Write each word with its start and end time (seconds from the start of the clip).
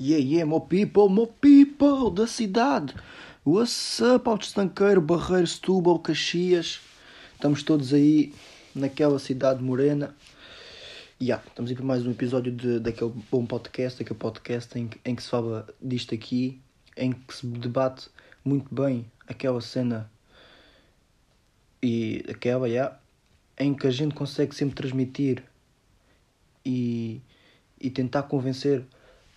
Yeah, 0.00 0.22
yeah, 0.22 0.46
mo 0.46 0.60
people, 0.60 1.08
mo 1.08 1.26
people 1.26 2.12
da 2.12 2.24
cidade. 2.28 2.94
What's 3.44 4.00
up, 4.00 4.28
Alto 4.28 4.46
Estanqueiro, 4.46 5.00
Barreiro, 5.00 5.44
Setúbal, 5.44 5.98
Caxias. 5.98 6.78
Estamos 7.34 7.64
todos 7.64 7.92
aí 7.92 8.32
naquela 8.72 9.18
cidade 9.18 9.60
morena. 9.60 10.14
Yeah, 11.20 11.42
estamos 11.44 11.72
aí 11.72 11.76
para 11.76 11.84
mais 11.84 12.06
um 12.06 12.12
episódio 12.12 12.52
de, 12.52 12.78
daquele 12.78 13.12
bom 13.28 13.44
podcast, 13.44 13.98
daquele 13.98 14.20
podcast 14.20 14.78
em, 14.78 14.88
em 15.04 15.16
que 15.16 15.22
se 15.24 15.28
fala 15.28 15.66
disto 15.82 16.14
aqui, 16.14 16.60
em 16.96 17.10
que 17.10 17.34
se 17.34 17.44
debate 17.44 18.08
muito 18.44 18.72
bem 18.72 19.04
aquela 19.26 19.60
cena 19.60 20.08
e 21.82 22.24
aquela, 22.30 22.68
yeah, 22.68 22.96
em 23.58 23.74
que 23.74 23.88
a 23.88 23.90
gente 23.90 24.14
consegue 24.14 24.54
sempre 24.54 24.76
transmitir 24.76 25.42
e, 26.64 27.20
e 27.80 27.90
tentar 27.90 28.22
convencer 28.22 28.86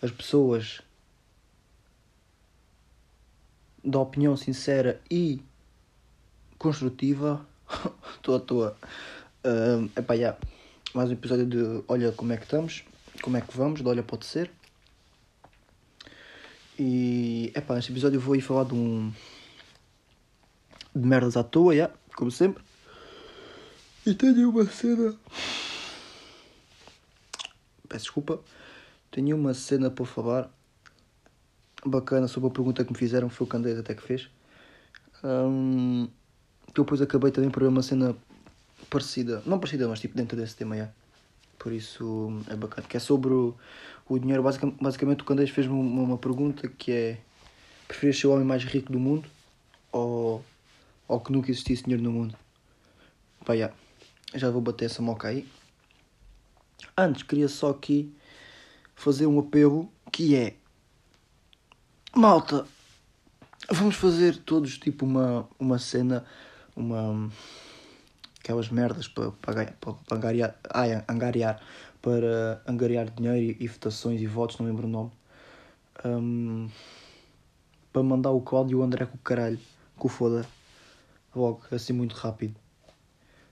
as 0.01 0.09
pessoas 0.09 0.81
da 3.83 3.99
opinião 3.99 4.35
sincera 4.35 4.99
e 5.09 5.41
construtiva. 6.57 7.45
Estou 8.15 8.35
à 8.35 8.39
toa. 8.39 8.77
Uh, 9.45 9.89
epá, 9.97 10.13
yeah. 10.13 10.37
Mais 10.93 11.09
um 11.09 11.13
episódio 11.13 11.45
de 11.45 11.83
Olha 11.87 12.11
como 12.11 12.33
é 12.33 12.37
que 12.37 12.43
estamos, 12.43 12.83
como 13.21 13.37
é 13.37 13.41
que 13.41 13.55
vamos, 13.55 13.81
de 13.81 13.87
Olha 13.87 14.03
pode 14.03 14.25
ser. 14.25 14.51
E 16.77 17.51
epá, 17.55 17.75
neste 17.75 17.91
episódio 17.91 18.19
vou 18.19 18.35
ir 18.35 18.41
falar 18.41 18.65
de 18.65 18.73
um. 18.73 19.11
de 20.95 21.07
merdas 21.07 21.37
à 21.37 21.43
toa, 21.43 21.73
yeah, 21.73 21.93
como 22.15 22.31
sempre. 22.31 22.63
E 24.05 24.15
tenho 24.15 24.49
uma 24.49 24.65
cena. 24.65 25.15
Peço 27.87 28.05
desculpa. 28.05 28.39
Tenho 29.11 29.35
uma 29.35 29.53
cena 29.53 29.91
para 29.91 30.05
falar 30.05 30.49
bacana 31.85 32.29
sobre 32.29 32.47
a 32.47 32.51
pergunta 32.51 32.85
que 32.85 32.93
me 32.93 32.97
fizeram, 32.97 33.29
foi 33.29 33.45
o 33.45 33.49
Candeias 33.49 33.77
até 33.77 33.93
que 33.93 34.01
fez. 34.01 34.29
Hum, 35.21 36.07
que 36.73 36.79
eu 36.79 36.85
depois 36.85 37.01
acabei 37.01 37.29
também 37.29 37.49
por 37.49 37.61
ver 37.61 37.67
uma 37.67 37.83
cena 37.83 38.15
parecida, 38.89 39.43
não 39.45 39.59
parecida, 39.59 39.87
mas 39.89 39.99
tipo 39.99 40.15
dentro 40.15 40.37
desse 40.37 40.55
tema. 40.55 40.93
Por 41.59 41.73
isso 41.73 42.41
é 42.49 42.55
bacana. 42.55 42.87
Que 42.87 42.95
é 42.95 42.99
sobre 42.99 43.33
o, 43.33 43.53
o 44.07 44.17
dinheiro. 44.17 44.41
Basic, 44.41 44.65
basicamente, 44.81 45.21
o 45.21 45.25
Candeias 45.25 45.49
fez-me 45.49 45.73
uma, 45.73 46.03
uma 46.03 46.17
pergunta 46.17 46.69
que 46.69 46.91
é: 46.91 47.17
preferias 47.87 48.17
ser 48.17 48.27
o 48.27 48.31
homem 48.31 48.45
mais 48.45 48.63
rico 48.63 48.91
do 48.91 48.99
mundo 48.99 49.27
ou, 49.91 50.43
ou 51.07 51.19
que 51.19 51.31
nunca 51.31 51.51
existisse 51.51 51.83
dinheiro 51.83 52.01
no 52.01 52.11
mundo? 52.11 52.35
Vai. 53.45 53.69
Já 54.33 54.49
vou 54.49 54.61
bater 54.61 54.85
essa 54.85 55.01
moca 55.01 55.27
aí. 55.27 55.45
Antes, 56.97 57.23
queria 57.23 57.49
só 57.49 57.71
aqui 57.71 58.11
fazer 59.01 59.25
um 59.25 59.39
apelo 59.39 59.91
que 60.11 60.35
é 60.35 60.53
Malta, 62.15 62.67
vamos 63.71 63.95
fazer 63.95 64.37
todos 64.37 64.77
tipo 64.77 65.05
uma, 65.05 65.47
uma 65.57 65.79
cena, 65.79 66.23
uma 66.75 67.31
aquelas 68.39 68.69
merdas 68.69 69.07
para, 69.07 69.33
angariar, 70.11 70.55
angariar, 71.09 71.59
para 71.99 72.61
angariar 72.67 73.09
dinheiro 73.09 73.57
e, 73.59 73.63
e 73.63 73.67
votações 73.67 74.21
e 74.21 74.27
votos, 74.27 74.59
não 74.59 74.67
lembro 74.67 74.85
o 74.85 74.89
nome. 74.89 75.11
Hum, 76.05 76.69
para 77.91 78.03
mandar 78.03 78.29
o 78.29 78.41
Cláudio 78.41 78.77
e 78.77 78.81
o 78.81 78.83
André 78.83 79.07
com 79.07 79.15
o 79.15 79.21
caralho, 79.21 79.59
com 79.97 80.07
o 80.07 80.11
foda, 80.11 80.45
logo, 81.35 81.63
assim 81.71 81.93
muito 81.93 82.13
rápido. 82.13 82.55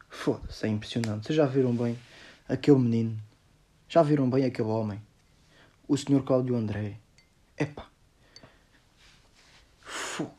Foda-se, 0.09 0.67
é 0.67 0.69
impressionante. 0.69 1.25
Vocês 1.25 1.37
já 1.37 1.47
viram 1.47 1.75
bem 1.75 1.97
aquele 2.47 2.77
menino? 2.77 3.17
Já 3.87 4.03
viram 4.03 4.29
bem 4.29 4.45
aquele 4.45 4.67
homem? 4.67 5.08
O 5.89 5.97
senhor 5.97 6.23
Cláudio 6.23 6.55
André. 6.55 6.99
Epá. 7.57 7.89
Fu. 9.81 10.29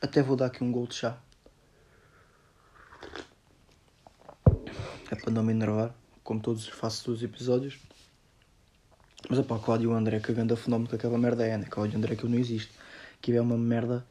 Até 0.00 0.22
vou 0.22 0.36
dar 0.36 0.46
aqui 0.46 0.62
um 0.62 0.70
gol 0.70 0.86
de 0.86 0.94
chá. 0.94 1.18
É 5.10 5.16
para 5.16 5.32
não 5.32 5.42
me 5.42 5.50
enervar, 5.50 5.92
como 6.22 6.38
todos 6.38 6.68
faço 6.68 7.04
todos 7.04 7.18
os 7.18 7.24
episódios. 7.24 7.80
Mas 9.28 9.40
é 9.40 9.42
pá, 9.42 9.58
Cláudio 9.58 9.92
André, 9.92 10.20
que 10.20 10.32
grande 10.32 10.54
fenómeno 10.54 10.88
que 10.88 10.94
aquela 10.94 11.18
merda 11.18 11.44
é, 11.44 11.58
né? 11.58 11.66
Cláudio 11.68 11.98
André 11.98 12.14
que 12.14 12.28
não 12.28 12.38
existe. 12.38 12.70
Que 13.20 13.32
é 13.32 13.40
uma 13.40 13.58
merda 13.58 14.06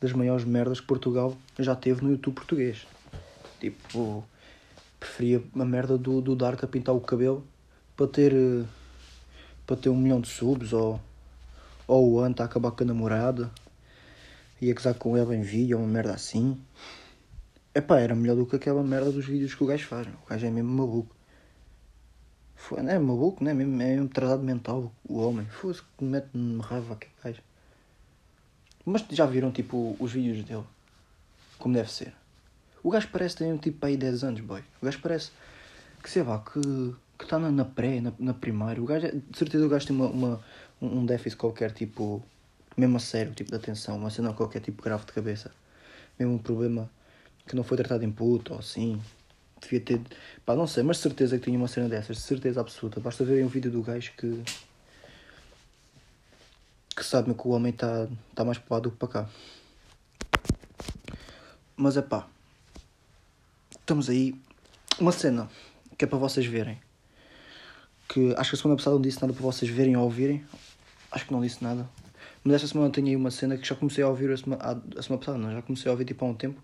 das 0.00 0.12
maiores 0.12 0.44
merdas 0.44 0.78
que 0.78 0.86
Portugal 0.86 1.36
já 1.58 1.74
teve 1.74 2.04
no 2.04 2.12
YouTube 2.12 2.36
português. 2.36 2.86
Tipo, 3.58 4.24
preferia 5.00 5.42
a 5.52 5.64
merda 5.64 5.98
do, 5.98 6.20
do 6.20 6.36
Dark 6.36 6.62
a 6.62 6.68
pintar 6.68 6.94
o 6.94 7.00
cabelo 7.00 7.44
para 7.96 8.06
ter 8.06 8.32
eh, 8.32 8.64
para 9.66 9.76
ter 9.76 9.88
um 9.88 9.96
milhão 9.96 10.20
de 10.20 10.28
subs 10.28 10.72
ou, 10.72 11.00
ou 11.86 12.12
o 12.12 12.20
Anta 12.20 12.44
a 12.44 12.46
acabar 12.46 12.70
com 12.70 12.84
a 12.84 12.86
namorada 12.86 13.50
e 14.60 14.70
a 14.70 14.74
casar 14.74 14.94
com 14.94 15.16
ela 15.16 15.34
em 15.34 15.42
vídeo, 15.42 15.78
uma 15.78 15.86
merda 15.86 16.14
assim. 16.14 16.58
Epá, 17.74 17.98
era 17.98 18.14
melhor 18.14 18.36
do 18.36 18.46
que 18.46 18.56
aquela 18.56 18.82
merda 18.82 19.10
dos 19.10 19.26
vídeos 19.26 19.54
que 19.54 19.62
o 19.62 19.66
gajo 19.66 19.86
faz. 19.86 20.06
O 20.06 20.28
gajo 20.28 20.46
é 20.46 20.50
mesmo 20.50 20.70
maluco. 20.70 21.14
Foi, 22.54 22.80
não 22.82 22.92
é 22.92 22.98
maluco, 22.98 23.44
não 23.44 23.50
é 23.50 23.54
mesmo, 23.54 23.74
é 23.82 23.86
mesmo 23.86 24.06
atrasado 24.06 24.42
mental 24.42 24.90
o 25.04 25.18
homem. 25.18 25.46
Foda-se 25.46 25.82
que 25.82 26.04
me 26.04 26.10
mete-me 26.12 26.60
raiva 26.62 26.94
aquele 26.94 27.12
gajo. 27.22 27.42
Mas 28.84 29.04
já 29.10 29.26
viram 29.26 29.50
tipo 29.50 29.96
os 29.98 30.12
vídeos 30.12 30.44
dele? 30.44 30.64
Como 31.58 31.74
deve 31.74 31.90
ser. 31.90 32.14
O 32.82 32.90
gajo 32.90 33.08
parece 33.12 33.36
ter 33.36 33.58
tipo 33.58 33.84
aí 33.84 33.96
10 33.96 34.24
anos, 34.24 34.40
boy. 34.40 34.62
O 34.80 34.84
gajo 34.86 35.00
parece 35.02 35.32
que 36.02 36.08
sei 36.08 36.22
lá, 36.22 36.38
que 36.38 36.94
que 37.18 37.24
está 37.24 37.38
na, 37.38 37.50
na 37.50 37.64
pré, 37.64 38.00
na, 38.00 38.12
na 38.18 38.34
primária. 38.34 38.82
O 38.82 38.86
gajo, 38.86 39.06
é- 39.06 39.12
de 39.12 39.38
certeza 39.38 39.64
o 39.64 39.68
gajo 39.68 39.86
tem 39.86 39.96
uma, 39.96 40.06
uma, 40.08 40.44
um 40.80 41.04
déficit 41.06 41.36
qualquer, 41.38 41.72
tipo, 41.72 42.22
mesmo 42.76 42.96
a 42.96 43.00
sério, 43.00 43.32
tipo 43.32 43.50
de 43.50 43.56
atenção, 43.56 43.96
uma 43.96 44.10
cena 44.10 44.32
qualquer 44.32 44.60
tipo 44.60 44.82
grave 44.82 45.06
de 45.06 45.12
cabeça. 45.12 45.50
Mesmo 46.18 46.34
um 46.34 46.38
problema 46.38 46.90
que 47.46 47.56
não 47.56 47.64
foi 47.64 47.76
tratado 47.76 48.04
em 48.04 48.10
puto 48.12 48.52
ou 48.52 48.58
assim. 48.58 49.00
Devia 49.60 49.80
ter. 49.80 50.00
Pá, 50.44 50.54
não 50.54 50.66
sei, 50.66 50.82
mas 50.82 50.98
certeza 50.98 51.38
que 51.38 51.44
tinha 51.44 51.58
uma 51.58 51.68
cena 51.68 51.88
dessas, 51.88 52.18
de 52.18 52.22
certeza 52.22 52.60
absoluta. 52.60 53.00
Basta 53.00 53.24
verem 53.24 53.44
um 53.44 53.48
vídeo 53.48 53.70
do 53.70 53.82
gajo 53.82 54.12
que. 54.16 54.42
que 56.94 57.04
sabe 57.04 57.32
que 57.34 57.48
o 57.48 57.50
homem 57.50 57.70
está 57.72 58.06
tá 58.34 58.44
mais 58.44 58.58
para 58.58 58.76
lá 58.76 58.80
do 58.80 58.90
que 58.90 58.96
para 58.98 59.08
cá. 59.08 59.30
Mas 61.76 61.96
é 61.96 62.02
pá. 62.02 62.28
Estamos 63.70 64.10
aí. 64.10 64.34
Uma 64.98 65.12
cena 65.12 65.48
que 65.96 66.04
é 66.04 66.08
para 66.08 66.18
vocês 66.18 66.46
verem. 66.46 66.78
Que 68.08 68.34
acho 68.36 68.50
que 68.50 68.56
a 68.56 68.58
semana 68.58 68.76
passada 68.76 68.94
não 68.94 69.02
disse 69.02 69.20
nada 69.20 69.32
para 69.32 69.42
vocês 69.42 69.70
verem 69.70 69.96
ou 69.96 70.04
ouvirem. 70.04 70.44
Acho 71.10 71.26
que 71.26 71.32
não 71.32 71.40
disse 71.40 71.62
nada. 71.62 71.88
Mas 72.44 72.54
esta 72.54 72.68
semana 72.68 72.90
tenho 72.90 73.08
aí 73.08 73.16
uma 73.16 73.30
cena 73.30 73.56
que 73.56 73.66
já 73.66 73.74
comecei 73.74 74.04
a 74.04 74.08
ouvir 74.08 74.30
a 74.30 74.36
semana, 74.36 74.62
a 74.96 75.02
semana 75.02 75.18
passada, 75.18 75.38
não, 75.38 75.50
já 75.50 75.62
comecei 75.62 75.88
a 75.88 75.92
ouvir 75.92 76.04
tipo 76.04 76.24
há 76.24 76.28
um 76.28 76.34
tempo. 76.34 76.62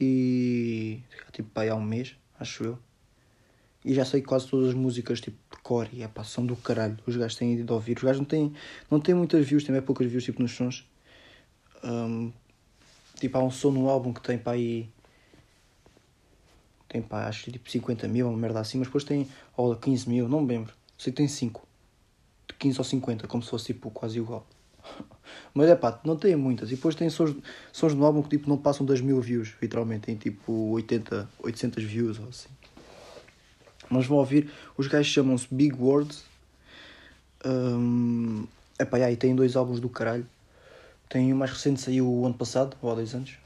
E. 0.00 1.00
tipo 1.32 1.50
há 1.58 1.74
um 1.74 1.82
mês, 1.82 2.14
acho 2.38 2.62
eu. 2.64 2.78
E 3.84 3.94
já 3.94 4.04
sei 4.04 4.22
quase 4.22 4.46
todas 4.46 4.68
as 4.68 4.74
músicas 4.74 5.20
tipo 5.20 5.36
de 5.50 5.62
cor 5.62 5.88
e 5.92 6.02
é 6.02 6.08
pá, 6.08 6.22
são 6.22 6.44
do 6.44 6.54
caralho. 6.56 6.96
Os 7.06 7.16
gajos 7.16 7.36
têm 7.36 7.54
ido 7.54 7.72
ouvir. 7.74 7.96
Os 7.96 8.02
gajos 8.02 8.18
não 8.18 8.24
têm, 8.26 8.52
não 8.90 9.00
têm 9.00 9.14
muitas 9.14 9.46
views, 9.46 9.64
têm 9.64 9.72
bem 9.72 9.82
poucas 9.82 10.06
views 10.06 10.24
tipo 10.24 10.42
nos 10.42 10.52
sons. 10.52 10.86
Hum, 11.82 12.32
tipo, 13.18 13.38
há 13.38 13.42
um 13.42 13.50
som 13.50 13.70
no 13.70 13.88
álbum 13.88 14.12
que 14.12 14.20
tem 14.20 14.38
para 14.38 14.52
aí. 14.52 14.88
Tem 16.88 17.02
pá, 17.02 17.26
acho 17.26 17.44
que 17.44 17.52
tipo 17.52 17.70
50 17.70 18.08
mil, 18.08 18.28
uma 18.28 18.38
merda 18.38 18.60
assim, 18.60 18.78
mas 18.78 18.88
depois 18.88 19.04
tem 19.04 19.28
ou 19.56 19.76
15 19.76 20.08
mil, 20.08 20.28
não 20.28 20.40
me 20.40 20.48
lembro. 20.48 20.72
Sei 20.96 21.12
que 21.12 21.18
tem 21.18 21.28
5. 21.28 21.66
De 22.48 22.54
15 22.54 22.78
ou 22.78 22.84
50, 22.84 23.28
como 23.28 23.42
se 23.42 23.50
fosse 23.50 23.66
tipo 23.66 23.90
quase 23.90 24.18
igual. 24.18 24.46
Mas 25.52 25.68
é 25.68 25.76
pá, 25.76 26.00
não 26.02 26.16
tem 26.16 26.34
muitas. 26.34 26.70
E 26.70 26.76
depois 26.76 26.94
tem 26.94 27.10
sons, 27.10 27.36
sons 27.72 27.94
no 27.94 28.04
álbum 28.04 28.22
que 28.22 28.30
tipo 28.30 28.48
não 28.48 28.56
passam 28.56 28.86
das 28.86 29.00
mil 29.00 29.20
views, 29.20 29.54
literalmente. 29.60 30.06
Tem 30.06 30.16
tipo 30.16 30.70
80, 30.70 31.28
800 31.40 31.84
views 31.84 32.18
ou 32.18 32.28
assim. 32.28 32.48
Mas 33.90 34.06
vão 34.06 34.18
ouvir, 34.18 34.50
os 34.76 34.86
gajos 34.86 35.12
chamam-se 35.12 35.46
Big 35.50 35.74
Words. 35.74 36.24
Um, 37.44 38.46
epá, 38.78 38.98
e 38.98 39.04
aí 39.04 39.16
tem 39.16 39.34
dois 39.34 39.56
álbuns 39.56 39.80
do 39.80 39.88
caralho. 39.88 40.26
Tem 41.08 41.32
o 41.32 41.36
mais 41.36 41.50
recente 41.50 41.80
saiu 41.80 42.06
o 42.06 42.26
ano 42.26 42.34
passado, 42.34 42.76
ou 42.82 42.90
há 42.90 42.94
dois 42.94 43.14
anos. 43.14 43.38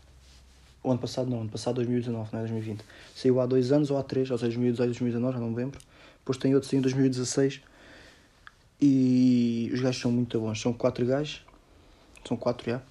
O 0.83 0.91
ano 0.91 0.99
passado 0.99 1.31
não, 1.31 1.43
ano 1.43 1.51
passado 1.51 1.77
2019, 1.77 2.31
não 2.33 2.41
é 2.41 2.43
2020. 2.43 2.85
Saiu 3.15 3.41
há 3.41 3.47
dois 3.47 3.71
anos 3.71 3.91
ou 3.91 3.99
há 3.99 4.03
três, 4.03 4.31
ou 4.31 4.39
seja, 4.39 4.51
2018, 4.51 4.89
2019, 4.89 5.35
já 5.35 5.41
não 5.41 5.51
me 5.51 5.57
lembro. 5.57 5.81
Depois 6.19 6.39
tem 6.39 6.55
outro 6.55 6.75
em 6.77 6.81
2016. 6.81 7.61
E 8.81 9.71
os 9.73 9.81
gajos 9.81 10.01
são 10.01 10.11
muito 10.11 10.41
bons. 10.41 10.61
São 10.61 10.73
quatro 10.73 11.07
gajos. 11.07 11.45
São 12.27 12.37
quatro 12.37 12.69
já. 12.69 12.83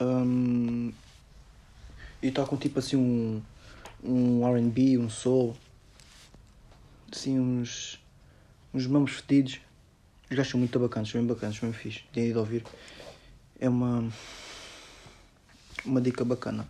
Um, 0.00 0.92
e 2.22 2.30
tocam 2.30 2.56
tipo 2.56 2.78
assim 2.78 2.96
um, 2.96 3.42
um 4.04 4.46
RB, 4.46 4.98
um 4.98 5.10
soul. 5.10 5.56
Assim 7.10 7.40
uns. 7.40 8.00
uns 8.72 8.86
mamos 8.86 9.12
fedidos. 9.12 9.60
Os 10.30 10.36
gajos 10.36 10.52
são 10.52 10.60
muito 10.60 10.78
bacanas, 10.78 11.08
são 11.08 11.20
bem 11.20 11.34
bacanas, 11.34 11.56
são 11.56 11.68
bem 11.68 11.78
fixe. 11.78 12.04
Tenho 12.12 12.30
ido 12.30 12.38
ouvir. 12.38 12.64
É 13.58 13.68
uma. 13.68 14.08
Uma 15.84 16.00
dica 16.00 16.24
bacana. 16.24 16.66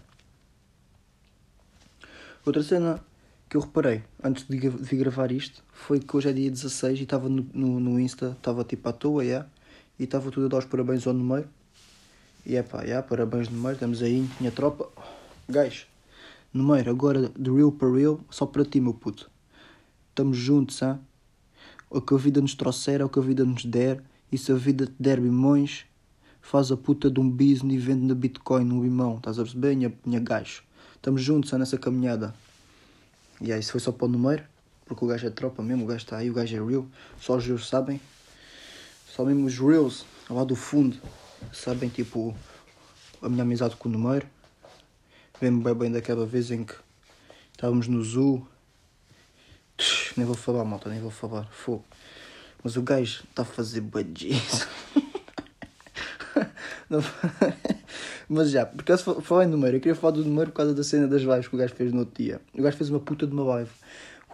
Outra 2.45 2.63
cena 2.63 3.01
que 3.49 3.57
eu 3.57 3.61
reparei 3.61 4.03
antes 4.23 4.47
de 4.49 4.57
vir 4.57 4.99
gravar 4.99 5.31
isto 5.31 5.63
foi 5.73 6.01
que 6.01 6.17
hoje 6.17 6.31
é 6.31 6.33
dia 6.33 6.51
16 6.51 7.01
e 7.01 7.03
estava 7.03 7.29
no, 7.29 7.47
no, 7.53 7.79
no 7.79 8.01
Insta, 8.01 8.35
estava 8.37 8.65
tipo 8.65 8.89
à 8.89 8.93
toa, 8.93 9.25
yeah, 9.25 9.49
e 9.99 10.05
estava 10.05 10.31
tudo 10.31 10.47
a 10.47 10.49
dar 10.49 10.59
os 10.59 10.65
parabéns 10.65 11.07
ao 11.07 11.13
número. 11.13 11.49
E 12.45 12.57
é 12.57 12.63
pá, 12.63 12.83
yeah, 12.83 13.07
parabéns 13.07 13.49
número, 13.49 13.75
estamos 13.75 14.03
aí, 14.03 14.29
minha 14.41 14.51
tropa. 14.51 14.89
Gás, 15.49 15.87
número, 16.53 16.91
agora 16.91 17.31
de 17.39 17.51
real 17.51 17.71
para 17.71 17.93
real, 17.93 18.21
só 18.31 18.47
para 18.47 18.65
ti, 18.65 18.81
meu 18.81 18.95
puto. 18.95 19.31
Estamos 20.09 20.37
juntos, 20.37 20.81
hein? 20.83 20.99
O 21.91 22.01
que 22.01 22.15
a 22.15 22.17
vida 22.17 22.41
nos 22.41 22.55
trouxer 22.55 23.03
é 23.03 23.05
o 23.05 23.09
que 23.09 23.19
a 23.19 23.23
vida 23.23 23.45
nos 23.45 23.65
der, 23.67 24.03
e 24.33 24.39
se 24.39 24.51
a 24.51 24.55
vida 24.55 24.87
te 24.87 24.95
der 24.99 25.21
bimões, 25.21 25.85
faz 26.43 26.73
a 26.73 26.77
puta 26.77 27.09
de 27.09 27.21
um 27.21 27.31
business 27.31 27.77
e 27.77 27.79
vende 27.79 28.05
na 28.05 28.15
Bitcoin 28.15 28.71
um 28.71 28.83
limão, 28.83 29.17
estás 29.17 29.39
a 29.39 29.43
perceber, 29.43 29.77
minha, 29.77 29.95
minha 30.05 30.21
gajo? 30.21 30.63
Estamos 30.97 31.23
juntos 31.23 31.53
hein, 31.53 31.59
nessa 31.61 31.79
caminhada. 31.79 32.35
E 33.41 33.53
aí, 33.53 33.61
isso 33.61 33.73
foi 33.73 33.81
só 33.81 33.91
para 33.91 34.05
o 34.05 34.09
número, 34.09 34.43
porque 34.85 35.05
o 35.05 35.09
gajo 35.09 35.27
é 35.27 35.31
tropa 35.31 35.63
mesmo, 35.63 35.85
o 35.85 35.87
gajo 35.87 36.05
está 36.05 36.19
aí, 36.19 36.29
o 36.29 36.35
gajo 36.35 36.55
é 36.55 36.69
real. 36.69 36.87
Só 37.19 37.37
os 37.37 37.47
reals 37.47 37.69
sabem. 37.69 38.01
Só 39.07 39.25
mesmo 39.25 39.47
os 39.47 39.59
reals, 39.59 40.05
lá 40.29 40.45
do 40.45 40.57
fundo, 40.57 40.97
sabem 41.53 41.89
tipo 41.89 42.37
a 43.21 43.29
minha 43.29 43.43
amizade 43.43 43.77
com 43.77 43.89
o 43.89 43.93
número. 43.93 44.27
Lembro 45.41 45.65
bem 45.65 45.75
bem 45.75 45.93
daquela 45.93 46.27
vez 46.27 46.51
em 46.51 46.65
que 46.65 46.75
estávamos 47.53 47.89
no 47.89 48.03
zoo. 48.03 48.47
Nem 50.17 50.27
vou 50.27 50.37
falar, 50.37 50.65
malta, 50.65 50.89
nem 50.91 51.01
vou 51.01 51.11
falar. 51.11 51.47
Fogo. 51.51 51.85
Mas 52.63 52.77
o 52.77 52.83
gajo 52.83 53.25
está 53.29 53.43
a 53.43 53.45
fazer 53.45 53.81
budgies. 53.81 54.67
Mas 58.29 58.51
já, 58.51 58.67
porque 58.67 58.97
falar 58.97 59.45
em 59.45 59.49
número, 59.49 59.77
eu 59.77 59.81
queria 59.81 59.95
falar 59.95 60.13
do 60.13 60.25
número 60.25 60.51
por 60.51 60.57
causa 60.57 60.75
da 60.75 60.83
cena 60.83 61.07
das 61.07 61.23
lives 61.23 61.49
que 61.49 61.55
o 61.55 61.59
gajo 61.59 61.75
fez 61.75 61.93
no 61.93 62.01
outro 62.01 62.23
dia. 62.23 62.41
O 62.55 62.63
gajo 62.63 62.77
fez 62.77 62.91
uma 62.91 63.01
puta 63.01 63.27
de 63.27 63.33
uma 63.33 63.45
live. 63.45 63.71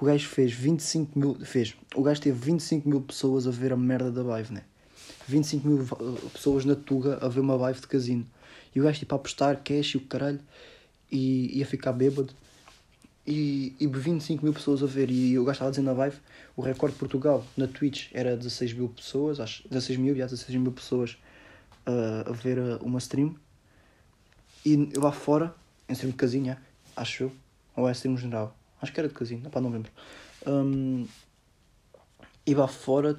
O 0.01 0.05
gajo 0.05 0.29
fez 0.29 0.53
25 0.53 1.19
mil. 1.19 1.35
Fez. 1.45 1.75
O 1.95 2.03
gajo 2.03 2.21
teve 2.21 2.39
25 2.39 2.89
mil 2.89 3.01
pessoas 3.01 3.47
a 3.47 3.51
ver 3.51 3.73
a 3.73 3.77
merda 3.77 4.11
da 4.11 4.23
live, 4.23 4.55
né? 4.55 4.63
25 5.27 5.67
mil 5.69 5.87
pessoas 6.33 6.65
na 6.65 6.75
Tuga 6.75 7.19
a 7.21 7.29
ver 7.29 7.41
uma 7.41 7.57
live 7.57 7.81
de 7.81 7.87
casino. 7.87 8.25
E 8.75 8.81
o 8.81 8.85
gajo 8.85 8.99
tipo 8.99 9.15
a 9.15 9.17
apostar 9.17 9.61
cash 9.63 9.95
e 9.95 9.97
o 9.97 10.01
caralho. 10.01 10.41
E 11.11 11.59
ia 11.59 11.67
ficar 11.67 11.93
bêbado. 11.93 12.33
E, 13.27 13.75
e 13.79 13.87
25 13.87 14.45
mil 14.45 14.55
pessoas 14.55 14.83
a 14.83 14.87
ver. 14.87 15.11
E 15.11 15.39
o 15.39 15.45
gajo 15.45 15.57
estava 15.57 15.71
dizendo 15.71 15.87
na 15.87 15.93
live: 15.93 16.17
o 16.57 16.63
recorde 16.63 16.95
de 16.95 17.01
Portugal 17.01 17.45
na 17.57 17.67
Twitch 17.67 18.09
era 18.13 18.37
16 18.37 18.75
mil 18.75 18.89
pessoas, 18.89 19.41
acho. 19.41 19.67
16 19.69 19.99
mil, 19.99 20.15
já 20.15 20.27
16 20.27 20.59
mil 20.61 20.73
pessoas 20.73 21.17
a 22.27 22.33
ver 22.33 22.59
uma 22.83 22.99
stream. 22.99 23.35
E 24.65 24.91
lá 24.97 25.13
fora, 25.13 25.55
em 25.89 25.93
stream 25.93 26.11
de 26.11 26.17
casinha, 26.17 26.61
acho 26.97 27.25
eu, 27.25 27.33
ou 27.77 27.89
é 27.89 27.93
stream 27.93 28.17
geral, 28.17 28.57
acho 28.83 28.93
que 28.93 29.01
era 29.01 29.09
de 29.09 29.15
casinha, 29.15 29.49
pá, 29.49 29.61
não 29.61 29.71
lembro. 29.71 29.91
Um, 30.47 31.07
e 32.47 32.55
lá 32.55 32.67
fora 32.67 33.19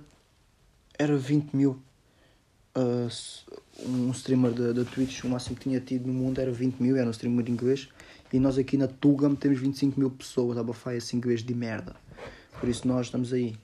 era 0.97 1.17
20 1.17 1.55
mil. 1.55 1.81
Uh, 2.75 3.09
um 3.85 4.11
streamer 4.11 4.51
da, 4.51 4.73
da 4.73 4.83
Twitch, 4.83 5.23
o 5.23 5.29
máximo 5.29 5.55
que 5.55 5.63
tinha 5.63 5.79
tido 5.79 6.07
no 6.07 6.13
mundo 6.13 6.39
era 6.39 6.51
20 6.51 6.79
mil, 6.79 6.97
era 6.97 7.07
um 7.07 7.11
streamer 7.11 7.49
inglês. 7.49 7.89
E 8.31 8.39
nós 8.39 8.57
aqui 8.57 8.77
na 8.77 8.87
Tugam 8.87 9.35
temos 9.35 9.59
25 9.59 9.99
mil 9.99 10.11
pessoas 10.11 10.57
a 10.57 10.63
bafar 10.63 10.95
esse 10.95 11.15
inglês 11.15 11.41
de 11.41 11.53
merda. 11.53 11.95
Por 12.59 12.69
isso 12.69 12.87
nós 12.87 13.07
estamos 13.07 13.33
aí. 13.33 13.55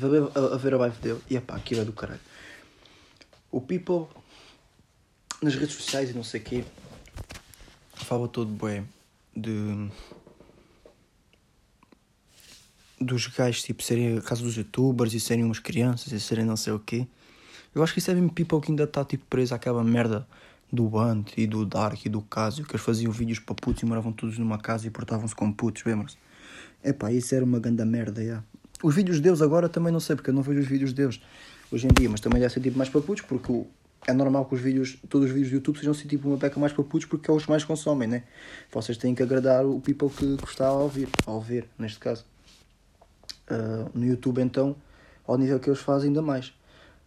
Estive 0.00 0.30
a 0.34 0.54
a, 0.54 0.56
ver 0.56 0.74
a 0.74 0.78
live 0.78 0.96
dele 1.00 1.20
e 1.28 1.36
epá, 1.36 1.56
aquilo 1.56 1.82
é 1.82 1.84
do 1.84 1.92
caralho. 1.92 2.20
O 3.50 3.60
People 3.60 4.06
nas 5.42 5.54
redes 5.54 5.74
sociais 5.74 6.10
e 6.10 6.14
não 6.14 6.24
sei 6.24 6.40
o 6.40 6.44
quê 6.44 6.64
fala 8.10 8.26
todo 8.26 8.50
bem 8.50 8.84
de 9.36 9.88
dos 13.00 13.26
gajos 13.28 13.62
tipo 13.62 13.82
serem 13.82 14.18
a 14.18 14.20
casa 14.20 14.42
dos 14.42 14.56
youtubers 14.56 15.14
e 15.14 15.20
serem 15.20 15.44
umas 15.44 15.58
crianças 15.58 16.12
e 16.12 16.18
serem 16.18 16.44
não 16.44 16.56
sei 16.56 16.72
o 16.72 16.78
quê. 16.80 17.06
Eu 17.74 17.82
acho 17.82 17.92
que 17.92 18.00
isso 18.00 18.10
é 18.10 18.14
mesmo 18.14 18.32
people 18.32 18.60
que 18.60 18.72
ainda 18.72 18.84
está 18.84 19.04
tipo 19.04 19.24
preso 19.26 19.54
àquela 19.54 19.84
merda 19.84 20.26
do 20.72 20.88
Band 20.88 21.24
e 21.36 21.46
do 21.46 21.64
Dark 21.64 22.04
e 22.04 22.08
do 22.08 22.20
Casio, 22.20 22.64
que 22.64 22.72
eles 22.72 22.84
faziam 22.84 23.12
vídeos 23.12 23.38
para 23.38 23.54
putos 23.54 23.82
e 23.82 23.86
moravam 23.86 24.12
todos 24.12 24.36
numa 24.38 24.58
casa 24.58 24.86
e 24.86 24.90
portavam-se 24.90 25.34
como 25.34 25.54
putos, 25.54 25.84
lembram-se? 25.84 26.16
Epá, 26.82 27.12
isso 27.12 27.34
era 27.34 27.44
uma 27.44 27.60
grande 27.60 27.84
merda, 27.84 28.22
yeah. 28.22 28.44
Os 28.82 28.94
vídeos 28.94 29.20
deles 29.20 29.42
agora 29.42 29.68
também 29.68 29.92
não 29.92 30.00
sei, 30.00 30.16
porque 30.16 30.30
eu 30.30 30.34
não 30.34 30.42
vejo 30.42 30.60
os 30.60 30.66
vídeos 30.66 30.92
deles 30.92 31.20
hoje 31.70 31.86
em 31.86 31.90
dia, 31.92 32.08
mas 32.08 32.20
também 32.20 32.40
deve 32.40 32.52
ser 32.52 32.60
tipo 32.60 32.78
mais 32.78 32.88
para 32.88 33.00
putos, 33.00 33.22
porque 33.22 33.64
é 34.06 34.12
normal 34.12 34.46
que 34.46 34.54
os 34.54 34.60
vídeos, 34.60 34.98
todos 35.08 35.28
os 35.28 35.32
vídeos 35.32 35.50
do 35.50 35.54
YouTube 35.56 35.76
sejam 35.76 35.92
assim, 35.92 36.08
tipo 36.08 36.28
uma 36.28 36.36
beca 36.36 36.58
mais 36.58 36.72
para 36.72 36.82
putos, 36.82 37.06
porque 37.06 37.30
é 37.30 37.34
os 37.34 37.44
que 37.44 37.50
mais 37.50 37.64
consomem, 37.64 38.08
né? 38.08 38.22
Vocês 38.72 38.96
têm 38.96 39.14
que 39.14 39.22
agradar 39.22 39.66
o 39.66 39.80
people 39.80 40.08
que 40.08 40.44
está 40.44 40.68
a 40.68 40.72
ouvir, 40.72 41.08
a 41.26 41.30
ouvir, 41.30 41.66
neste 41.78 41.98
caso. 41.98 42.24
Uh, 43.50 43.90
no 43.92 44.06
YouTube, 44.06 44.40
então, 44.40 44.76
ao 45.26 45.36
nível 45.36 45.58
que 45.60 45.68
eles 45.68 45.80
fazem, 45.80 46.08
ainda 46.08 46.22
mais. 46.22 46.52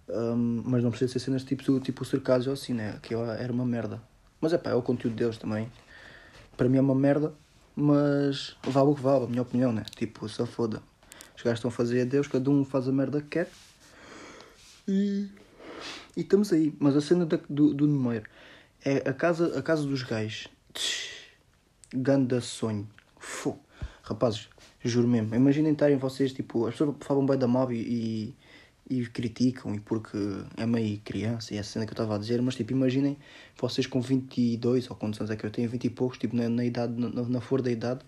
Um, 0.07 0.61
mas 0.65 0.83
não 0.83 0.91
precisa 0.91 1.13
ser 1.13 1.19
cenas 1.19 1.43
tipo, 1.43 1.79
tipo 1.79 2.03
o 2.03 2.05
Cercado 2.05 2.47
ou 2.47 2.53
assim, 2.53 2.73
né? 2.73 2.99
Que 3.01 3.15
era 3.15 3.51
uma 3.51 3.65
merda. 3.65 4.01
Mas 4.39 4.53
é 4.53 4.57
pá, 4.57 4.71
é 4.71 4.75
o 4.75 4.81
conteúdo 4.81 5.15
deles 5.15 5.37
também. 5.37 5.71
Para 6.55 6.69
mim 6.69 6.77
é 6.77 6.81
uma 6.81 6.93
merda, 6.93 7.33
mas 7.75 8.55
vale 8.67 8.89
o 8.89 8.95
que 8.95 9.01
vale, 9.01 9.25
a 9.25 9.27
minha 9.27 9.41
opinião, 9.41 9.71
né? 9.71 9.83
Tipo, 9.95 10.27
só 10.27 10.45
foda. 10.45 10.81
Os 11.35 11.41
gajos 11.41 11.59
estão 11.59 11.69
a 11.69 11.71
fazer 11.71 12.01
a 12.01 12.05
Deus, 12.05 12.27
cada 12.27 12.49
um 12.49 12.63
faz 12.63 12.87
a 12.87 12.91
merda 12.91 13.21
que 13.21 13.27
quer. 13.27 13.49
E, 14.87 15.29
e 16.15 16.21
estamos 16.21 16.51
aí. 16.53 16.73
Mas 16.79 16.95
a 16.95 17.01
cena 17.01 17.25
da, 17.25 17.39
do, 17.49 17.73
do 17.73 17.87
número 17.87 18.25
é 18.83 18.97
a 19.09 19.13
casa, 19.13 19.57
a 19.57 19.61
casa 19.61 19.83
dos 19.83 20.03
gajos. 20.03 20.47
Ganda 21.93 22.41
sonho. 22.41 22.87
Fô. 23.17 23.57
Rapazes, 24.03 24.49
juro 24.83 25.07
mesmo. 25.07 25.33
Imaginem 25.33 25.71
estarem 25.71 25.97
vocês, 25.97 26.33
tipo, 26.33 26.67
as 26.67 26.73
pessoas 26.73 26.95
falam 26.99 27.25
bem 27.25 27.37
da 27.37 27.47
mob 27.47 27.73
e, 27.73 28.35
e, 28.89 28.99
e 28.99 29.05
criticam, 29.07 29.73
e 29.73 29.79
porque 29.79 30.17
é 30.57 30.65
meio 30.65 30.99
criança, 30.99 31.53
e 31.53 31.57
é 31.57 31.61
a 31.61 31.63
cena 31.63 31.85
que 31.85 31.91
eu 31.91 31.93
estava 31.93 32.15
a 32.15 32.17
dizer, 32.17 32.41
mas 32.41 32.55
tipo, 32.55 32.73
imaginem 32.73 33.17
vocês 33.57 33.87
com 33.87 34.01
22 34.01 34.89
ou 34.89 34.95
quantos 34.97 35.19
anos 35.21 35.31
é 35.31 35.37
que 35.37 35.45
eu 35.45 35.51
tenho, 35.51 35.69
20 35.69 35.85
e 35.85 35.89
poucos, 35.89 36.17
tipo, 36.17 36.35
na, 36.35 36.49
na 36.49 36.65
idade, 36.65 36.93
na, 36.99 37.09
na 37.09 37.41
flor 37.41 37.61
da 37.61 37.71
idade, 37.71 38.01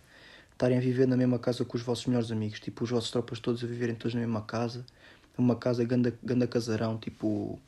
estarem 0.56 0.78
a 0.78 0.82
viver 0.82 1.06
na 1.06 1.18
mesma 1.18 1.38
casa 1.38 1.66
com 1.66 1.76
os 1.76 1.84
vossos 1.84 2.06
melhores 2.06 2.32
amigos, 2.32 2.60
tipo, 2.62 2.86
os 2.86 2.90
vossos 2.90 3.12
tropas 3.12 3.40
todos 3.40 3.64
a 3.64 3.68
viverem 3.68 3.94
todos 3.94 4.16
na 4.16 4.22
mesma 4.22 4.42
casa, 4.42 4.86
uma 5.38 5.56
casa 5.56 5.84
ganda, 5.84 6.18
ganda 6.24 6.48
casarão, 6.48 6.98
tipo, 6.98 7.60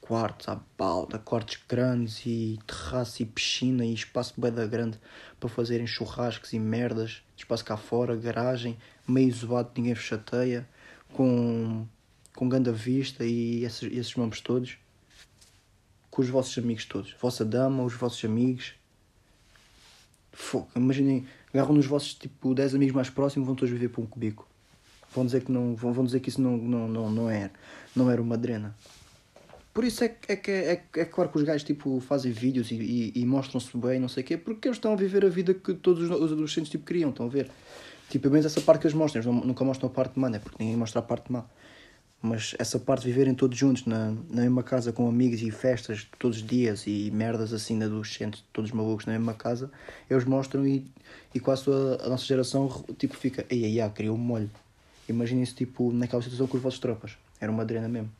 quartos 0.00 0.48
à 0.48 0.58
balda, 0.78 1.18
quartos 1.18 1.58
grandes 1.68 2.24
e 2.24 2.58
terraço 2.66 3.22
e 3.22 3.26
piscina 3.26 3.84
e 3.84 3.92
espaço 3.92 4.40
bem 4.40 4.50
da 4.50 4.66
grande 4.66 4.98
para 5.38 5.48
fazerem 5.48 5.86
churrascos 5.86 6.54
e 6.54 6.58
merdas, 6.58 7.22
espaço 7.36 7.64
cá 7.66 7.76
fora, 7.76 8.16
garagem, 8.16 8.78
meio 9.06 9.28
isolado, 9.28 9.70
ninguém 9.76 9.92
vos 9.92 10.02
chateia, 10.02 10.66
com, 11.12 11.86
com 12.34 12.48
grande 12.48 12.72
vista 12.72 13.26
e 13.26 13.62
esses, 13.62 13.92
esses 13.92 14.14
membros 14.16 14.40
todos, 14.40 14.78
com 16.10 16.22
os 16.22 16.30
vossos 16.30 16.56
amigos 16.56 16.86
todos, 16.86 17.14
vossa 17.20 17.44
dama, 17.44 17.82
os 17.82 17.92
vossos 17.92 18.24
amigos. 18.24 18.74
Fogo, 20.32 20.70
imaginem 20.74 21.28
agarram 21.52 21.74
nos 21.74 21.86
vossos 21.86 22.14
tipo 22.14 22.54
10 22.54 22.74
amigos 22.74 22.94
mais 22.94 23.10
próximos 23.10 23.46
vão 23.46 23.54
todos 23.54 23.72
viver 23.72 23.88
para 23.88 24.02
um 24.02 24.06
cubico. 24.06 24.46
Vão 25.14 25.26
dizer 25.26 25.44
que 25.44 25.52
não, 25.52 25.74
vão, 25.74 25.92
vão 25.92 26.04
dizer 26.04 26.20
que 26.20 26.28
isso 26.28 26.40
não, 26.40 26.56
não, 26.56 26.88
não, 26.88 27.10
não 27.10 27.30
era, 27.30 27.52
não 27.94 28.10
era 28.10 28.20
uma 28.20 28.36
drena. 28.36 28.74
Por 29.74 29.84
isso 29.84 30.04
é 30.04 30.08
que 30.08 30.32
é, 30.32 30.36
que 30.36 30.50
é, 30.50 30.84
é, 30.96 31.04
claro 31.04 31.30
que 31.30 31.38
os 31.38 31.44
gajos 31.44 31.64
tipo, 31.64 31.98
fazem 32.00 32.30
vídeos 32.30 32.70
e, 32.70 32.74
e, 32.74 33.12
e 33.16 33.24
mostram-se 33.24 33.74
bem, 33.76 33.98
não 33.98 34.08
sei 34.08 34.22
o 34.22 34.26
quê, 34.26 34.36
porque 34.36 34.68
eles 34.68 34.76
estão 34.76 34.92
a 34.92 34.96
viver 34.96 35.24
a 35.24 35.28
vida 35.28 35.54
que 35.54 35.72
todos 35.72 36.10
os 36.10 36.32
adolescentes 36.32 36.70
tipo, 36.70 36.84
queriam, 36.84 37.10
estão 37.10 37.26
a 37.26 37.28
ver. 37.28 37.50
Tipo, 38.10 38.24
pelo 38.24 38.32
menos 38.32 38.44
essa 38.44 38.60
parte 38.60 38.82
que 38.82 38.86
eles 38.86 38.96
mostram, 38.96 39.22
eles 39.22 39.44
nunca 39.46 39.64
mostram 39.64 39.88
a 39.88 39.92
parte 39.92 40.18
má, 40.18 40.28
né? 40.28 40.38
porque 40.38 40.56
ninguém 40.62 40.76
mostra 40.76 41.00
a 41.00 41.02
parte 41.02 41.32
má. 41.32 41.44
Mas 42.22 42.54
essa 42.56 42.78
parte 42.78 43.02
de 43.02 43.08
viverem 43.08 43.34
todos 43.34 43.58
juntos 43.58 43.84
na, 43.84 44.14
na 44.30 44.42
mesma 44.42 44.62
casa 44.62 44.92
com 44.92 45.08
amigos 45.08 45.42
e 45.42 45.50
festas 45.50 46.06
todos 46.20 46.36
os 46.36 46.46
dias 46.46 46.86
e 46.86 47.10
merdas 47.10 47.52
assim 47.52 47.76
de 47.76 47.84
adolescentes, 47.84 48.44
todos 48.52 48.70
malucos 48.70 49.06
na 49.06 49.12
mesma 49.12 49.34
casa, 49.34 49.68
eles 50.08 50.24
mostram 50.24 50.64
e, 50.64 50.86
e 51.34 51.40
quase 51.40 51.68
a, 51.68 52.06
a 52.06 52.08
nossa 52.08 52.24
geração 52.24 52.84
tipo 52.96 53.16
fica, 53.16 53.44
ei, 53.50 53.64
ei, 53.64 53.80
ei, 53.80 53.90
criou 53.90 54.14
um 54.14 54.20
molho. 54.20 54.48
Imaginem-se 55.08 55.52
tipo 55.52 55.92
naquela 55.92 56.22
situação 56.22 56.46
com 56.46 56.56
os 56.56 56.62
vossos 56.62 56.78
tropas. 56.78 57.18
Era 57.40 57.50
uma 57.50 57.64
adrena 57.64 57.88
mesmo. 57.88 58.12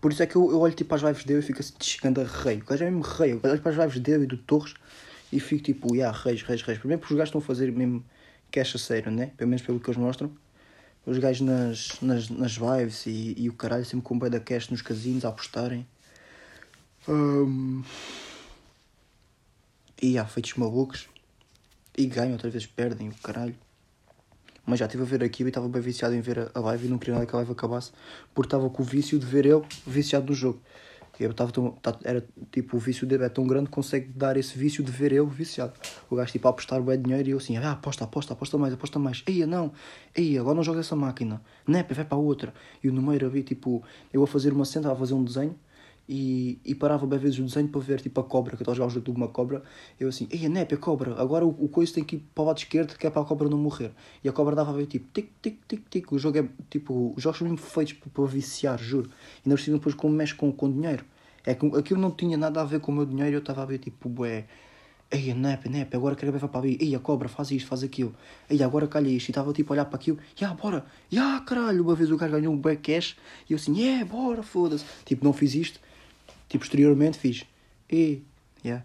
Por 0.00 0.10
isso 0.10 0.22
é 0.22 0.26
que 0.26 0.34
eu, 0.34 0.50
eu 0.50 0.60
olho 0.60 0.72
tipo 0.72 0.94
às 0.94 1.02
lives 1.02 1.24
dele 1.24 1.40
e 1.40 1.42
fico 1.42 1.60
assim, 1.60 1.74
chegando 1.78 2.22
a 2.22 2.24
rei. 2.24 2.56
O 2.56 2.64
gajo 2.64 2.84
é 2.84 2.90
mesmo 2.90 3.02
rei. 3.02 3.32
Eu 3.32 3.50
olho 3.50 3.60
para 3.60 3.70
as 3.70 3.76
lives 3.76 4.00
dele 4.00 4.24
e 4.24 4.26
do 4.26 4.38
Torres 4.38 4.72
e 5.30 5.38
fico 5.38 5.62
tipo, 5.62 5.94
yeah, 5.94 6.16
reis, 6.16 6.42
reis, 6.42 6.62
reis. 6.62 6.78
Primeiro 6.78 7.00
porque 7.00 7.12
os 7.12 7.18
gajos 7.18 7.28
estão 7.28 7.40
a 7.42 7.44
fazer 7.44 7.70
mesmo 7.70 8.02
cash 8.50 8.76
a 8.76 8.78
sério, 8.78 9.12
né? 9.12 9.32
Pelo 9.36 9.50
menos 9.50 9.60
pelo 9.60 9.78
que 9.78 9.90
eles 9.90 10.00
mostram 10.00 10.32
os 11.06 11.18
gajos 11.18 11.40
nas, 11.40 12.00
nas, 12.00 12.28
nas 12.28 12.52
lives 12.52 13.06
e, 13.06 13.34
e 13.36 13.48
o 13.48 13.54
caralho 13.54 13.84
sempre 13.84 14.04
com 14.04 14.18
bem 14.18 14.30
da 14.30 14.40
cash 14.40 14.68
nos 14.68 14.82
casinos 14.82 15.24
a 15.24 15.28
apostarem. 15.28 15.86
Um, 17.08 17.82
e 20.00 20.18
há 20.18 20.24
feitos 20.24 20.54
malucos. 20.54 21.08
E 21.96 22.06
ganham, 22.06 22.32
outra 22.32 22.50
vez 22.50 22.66
perdem 22.66 23.08
o 23.08 23.14
caralho. 23.22 23.54
Mas 24.64 24.78
já 24.78 24.86
estive 24.86 25.02
a 25.02 25.06
ver 25.06 25.24
aqui 25.24 25.42
e 25.42 25.48
estava 25.48 25.68
bem 25.68 25.82
viciado 25.82 26.14
em 26.14 26.20
ver 26.20 26.50
a 26.54 26.60
live 26.60 26.86
e 26.86 26.90
não 26.90 26.98
queria 26.98 27.14
nada 27.14 27.26
que 27.26 27.34
a 27.34 27.38
live 27.38 27.52
acabasse 27.52 27.90
porque 28.34 28.46
estava 28.46 28.70
com 28.70 28.82
o 28.82 28.86
vício 28.86 29.18
de 29.18 29.26
ver 29.26 29.46
ele 29.46 29.62
viciado 29.86 30.26
no 30.26 30.34
jogo. 30.34 30.60
Eu 31.20 31.34
tava 31.34 31.52
tão, 31.52 31.72
tá- 31.72 31.98
era 32.02 32.26
tipo, 32.50 32.76
o 32.76 32.80
vício 32.80 33.06
dele 33.06 33.24
é 33.24 33.28
tão 33.28 33.46
grande 33.46 33.66
que 33.66 33.72
consegue 33.72 34.08
dar 34.08 34.36
esse 34.36 34.58
vício 34.58 34.82
de 34.82 34.90
ver 34.90 35.12
eu 35.12 35.26
viciado. 35.26 35.74
O 36.08 36.16
gajo 36.16 36.32
tipo 36.32 36.48
a 36.48 36.50
apostar 36.50 36.80
bem 36.82 37.00
dinheiro 37.00 37.28
e 37.28 37.32
eu 37.32 37.38
assim, 37.38 37.56
ah, 37.58 37.72
aposta, 37.72 38.04
aposta, 38.04 38.32
aposta 38.32 38.56
mais, 38.56 38.72
aposta 38.72 38.98
mais. 38.98 39.22
Eia, 39.26 39.46
não, 39.46 39.70
eia, 40.16 40.40
agora 40.40 40.54
não 40.56 40.62
joga 40.62 40.80
essa 40.80 40.96
máquina. 40.96 41.42
Nepe, 41.66 41.92
vai 41.94 42.04
para 42.04 42.16
outra. 42.16 42.54
E 42.82 42.88
o 42.88 42.92
número 42.92 43.26
havia 43.26 43.42
tipo, 43.42 43.82
eu 44.12 44.22
a 44.22 44.26
fazer 44.26 44.52
uma 44.52 44.64
cena, 44.64 44.90
a 44.92 44.96
fazer 44.96 45.14
um 45.14 45.22
desenho 45.22 45.54
e, 46.08 46.58
e 46.64 46.74
parava 46.74 47.06
bem 47.06 47.18
vezes 47.18 47.38
o 47.38 47.44
desenho 47.44 47.68
para 47.68 47.80
ver 47.80 48.00
tipo 48.00 48.20
a 48.20 48.24
cobra, 48.24 48.56
que 48.56 48.62
eu 48.62 48.64
estava 48.64 48.72
a 48.72 48.76
jogar 48.76 48.86
um 48.88 48.90
jogo 48.90 49.04
de 49.04 49.10
uma 49.16 49.28
cobra. 49.28 49.62
Eu 49.98 50.08
assim, 50.08 50.26
eia, 50.30 50.48
Nepe, 50.48 50.74
a 50.74 50.78
cobra, 50.78 51.20
agora 51.20 51.46
o, 51.46 51.50
o 51.50 51.68
coiso 51.68 51.94
tem 51.94 52.02
que 52.02 52.16
ir 52.16 52.26
para 52.34 52.42
o 52.42 52.46
lado 52.46 52.58
esquerdo 52.58 52.96
que 52.96 53.06
é 53.06 53.10
para 53.10 53.22
a 53.22 53.24
cobra 53.24 53.48
não 53.48 53.58
morrer. 53.58 53.92
E 54.24 54.28
a 54.28 54.32
cobra 54.32 54.56
dava 54.56 54.70
a 54.70 54.74
ver 54.74 54.86
tipo, 54.86 55.06
tic, 55.12 55.30
tic, 55.40 55.58
tic, 55.68 55.88
tic. 55.88 56.12
O 56.12 56.18
jogo 56.18 56.38
é 56.38 56.48
tipo, 56.68 57.14
os 57.16 57.22
jogos 57.22 57.38
são 57.38 57.48
mesmo 57.48 57.58
feitos 57.64 57.94
para, 57.94 58.10
para 58.10 58.24
viciar, 58.26 58.78
juro. 58.78 59.08
E 59.44 59.48
ainda 59.48 59.56
por 59.56 59.72
depois 59.72 59.94
como 59.94 60.14
mexe 60.14 60.34
com, 60.34 60.50
com 60.50 60.70
dinheiro. 60.70 61.04
É 61.44 61.54
que 61.54 61.64
aquilo 61.66 62.00
não 62.00 62.10
tinha 62.10 62.36
nada 62.36 62.60
a 62.60 62.64
ver 62.64 62.80
com 62.80 62.92
o 62.92 62.94
meu 62.94 63.06
dinheiro, 63.06 63.36
eu 63.36 63.40
estava 63.40 63.62
a 63.62 63.66
ver 63.66 63.78
tipo, 63.78 64.08
bué. 64.08 64.46
Ei, 65.12 65.34
nepe, 65.34 65.68
nepe, 65.68 65.96
agora 65.96 66.14
quero 66.14 66.30
ver 66.30 66.46
para 66.48 66.60
ali. 66.60 66.78
Ei, 66.80 66.94
a 66.94 67.00
cobra, 67.00 67.28
faz 67.28 67.50
isto, 67.50 67.66
faz 67.68 67.82
aquilo. 67.82 68.14
Ei, 68.48 68.62
agora 68.62 68.86
calha 68.86 69.08
isto. 69.08 69.28
E 69.28 69.30
estava 69.32 69.52
tipo 69.52 69.72
a 69.72 69.74
olhar 69.74 69.84
para 69.84 69.96
aquilo. 69.96 70.18
Ya, 70.40 70.54
bora. 70.54 70.84
Ya, 71.12 71.40
caralho. 71.40 71.82
Uma 71.82 71.96
vez 71.96 72.10
o 72.12 72.16
gajo 72.16 72.32
ganhou 72.32 72.52
um 72.52 72.56
bué 72.56 72.76
cash. 72.76 73.16
E 73.48 73.52
eu 73.52 73.56
assim, 73.56 73.80
é, 73.80 73.86
yeah, 73.86 74.04
bora, 74.04 74.42
foda-se. 74.42 74.84
Tipo, 75.04 75.24
não 75.24 75.32
fiz 75.32 75.54
isto. 75.54 75.80
Tipo, 76.50 76.64
posteriormente 76.64 77.18
fiz. 77.18 77.46
E, 77.90 78.22
ya. 78.62 78.84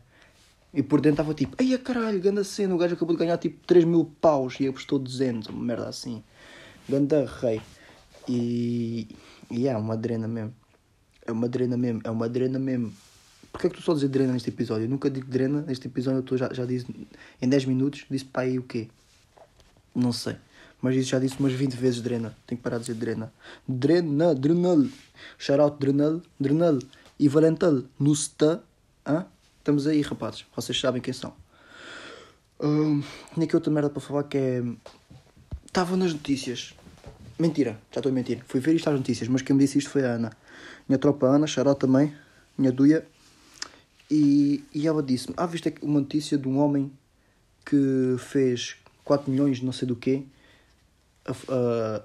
E 0.73 0.81
por 0.81 1.01
dentro 1.01 1.23
estava 1.23 1.33
tipo, 1.33 1.61
ei, 1.61 1.73
a 1.73 1.79
caralho, 1.79 2.21
ganda 2.21 2.43
cena. 2.43 2.73
O 2.73 2.77
gajo 2.77 2.93
acabou 2.93 3.15
de 3.15 3.19
ganhar 3.19 3.37
tipo 3.37 3.59
3 3.65 3.83
mil 3.83 4.05
paus 4.21 4.57
e 4.61 4.67
apostou 4.67 4.97
200. 4.97 5.49
Uma 5.49 5.61
merda 5.61 5.89
assim. 5.89 6.23
Ganda 6.87 7.25
rei. 7.25 7.61
E, 8.29 9.07
e 9.51 9.67
é 9.67 9.75
uma 9.75 9.97
drena 9.97 10.27
mesmo. 10.27 10.53
É 11.25 11.31
uma 11.31 11.49
drena 11.49 11.75
mesmo, 11.75 12.01
é 12.03 12.11
uma 12.11 12.29
drena 12.29 12.59
mesmo. 12.59 12.93
Porquê 13.51 13.67
é 13.67 13.69
que 13.71 13.77
tu 13.77 13.81
só 13.81 13.93
dizes 13.93 14.09
drena 14.09 14.33
neste 14.33 14.49
episódio? 14.49 14.85
Eu 14.85 14.89
nunca 14.89 15.09
digo 15.09 15.25
drena, 15.25 15.61
neste 15.61 15.87
episódio 15.87 16.19
eu 16.19 16.23
tô, 16.23 16.37
já, 16.37 16.53
já 16.53 16.65
disse, 16.65 16.85
em 17.41 17.49
10 17.49 17.65
minutos, 17.65 18.05
disse 18.09 18.25
para 18.25 18.43
aí 18.43 18.59
o 18.59 18.63
quê? 18.63 18.89
Não 19.95 20.11
sei. 20.11 20.35
Mas 20.81 20.95
isso 20.95 21.09
já 21.09 21.19
disse 21.19 21.39
umas 21.39 21.53
20 21.53 21.73
vezes 21.73 22.01
drena. 22.01 22.35
Tenho 22.45 22.57
que 22.57 22.63
parar 22.63 22.77
de 22.77 22.83
dizer 22.83 22.95
drena. 22.95 23.33
Drena, 23.67 24.35
drenal. 24.35 24.85
Shoutout 25.39 25.79
drenal, 25.79 26.21
drenal. 26.39 26.77
E 27.19 27.27
valental, 27.27 27.83
no 27.99 28.13
sta. 28.13 28.63
Hã? 29.05 29.25
Estamos 29.59 29.87
aí, 29.87 30.01
rapazes. 30.01 30.45
Vocês 30.55 30.79
sabem 30.79 31.01
quem 31.01 31.13
são. 31.13 31.33
Hum, 32.59 33.01
tinha 33.33 33.45
aqui 33.45 33.55
outra 33.55 33.71
merda 33.71 33.89
para 33.89 34.01
falar 34.01 34.23
que 34.23 34.37
é... 34.37 34.63
Estava 35.65 35.97
nas 35.97 36.13
notícias. 36.13 36.73
Mentira, 37.37 37.79
já 37.91 37.99
estou 37.99 38.09
a 38.09 38.15
mentir. 38.15 38.43
Fui 38.47 38.59
ver 38.59 38.75
isto 38.75 38.89
às 38.89 38.97
notícias, 38.97 39.27
mas 39.27 39.41
quem 39.41 39.55
me 39.55 39.61
disse 39.61 39.77
isto 39.77 39.89
foi 39.89 40.05
a 40.05 40.13
Ana. 40.13 40.31
Minha 40.87 40.97
tropa 40.97 41.25
Ana, 41.25 41.47
Xaró 41.47 41.73
também, 41.73 42.13
minha 42.57 42.71
Duia. 42.71 43.05
E, 44.09 44.63
e 44.73 44.87
ela 44.87 45.03
disse-me: 45.03 45.33
Ah, 45.35 45.45
viste 45.45 45.73
uma 45.81 45.99
notícia 45.99 46.37
de 46.37 46.47
um 46.47 46.59
homem 46.59 46.91
que 47.65 48.15
fez 48.19 48.77
4 49.03 49.29
milhões 49.29 49.57
de 49.57 49.65
não 49.65 49.73
sei 49.73 49.87
do 49.87 49.95
quê. 49.95 50.23
Uh, 51.27 52.01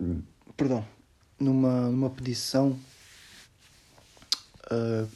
uh, 0.00 0.22
perdão. 0.56 0.86
Numa, 1.38 1.90
numa 1.90 2.08
petição. 2.08 2.78
Uh, 4.70 5.08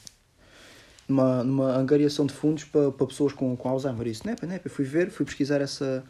numa, 1.09 1.45
numa 1.45 1.77
angariação 1.77 2.27
de 2.27 2.35
fundos 2.35 2.65
para, 2.65 2.91
para 2.91 3.07
pessoas 3.07 3.33
com, 3.33 3.57
com 3.57 3.69
Alzheimer. 3.69 4.07
Isso, 4.07 4.27
nepa, 4.27 4.47
nepa. 4.47 4.69
Fui 4.69 4.85
ver, 4.85 5.11
fui 5.11 5.25
pesquisar 5.25 5.61
essa, 5.61 6.05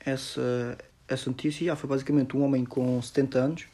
essa, 0.00 0.78
essa 1.08 1.30
notícia. 1.30 1.64
E 1.64 1.70
ah, 1.70 1.76
foi 1.76 1.88
basicamente 1.88 2.36
um 2.36 2.42
homem 2.42 2.64
com 2.64 3.00
70 3.00 3.38
anos. 3.38 3.64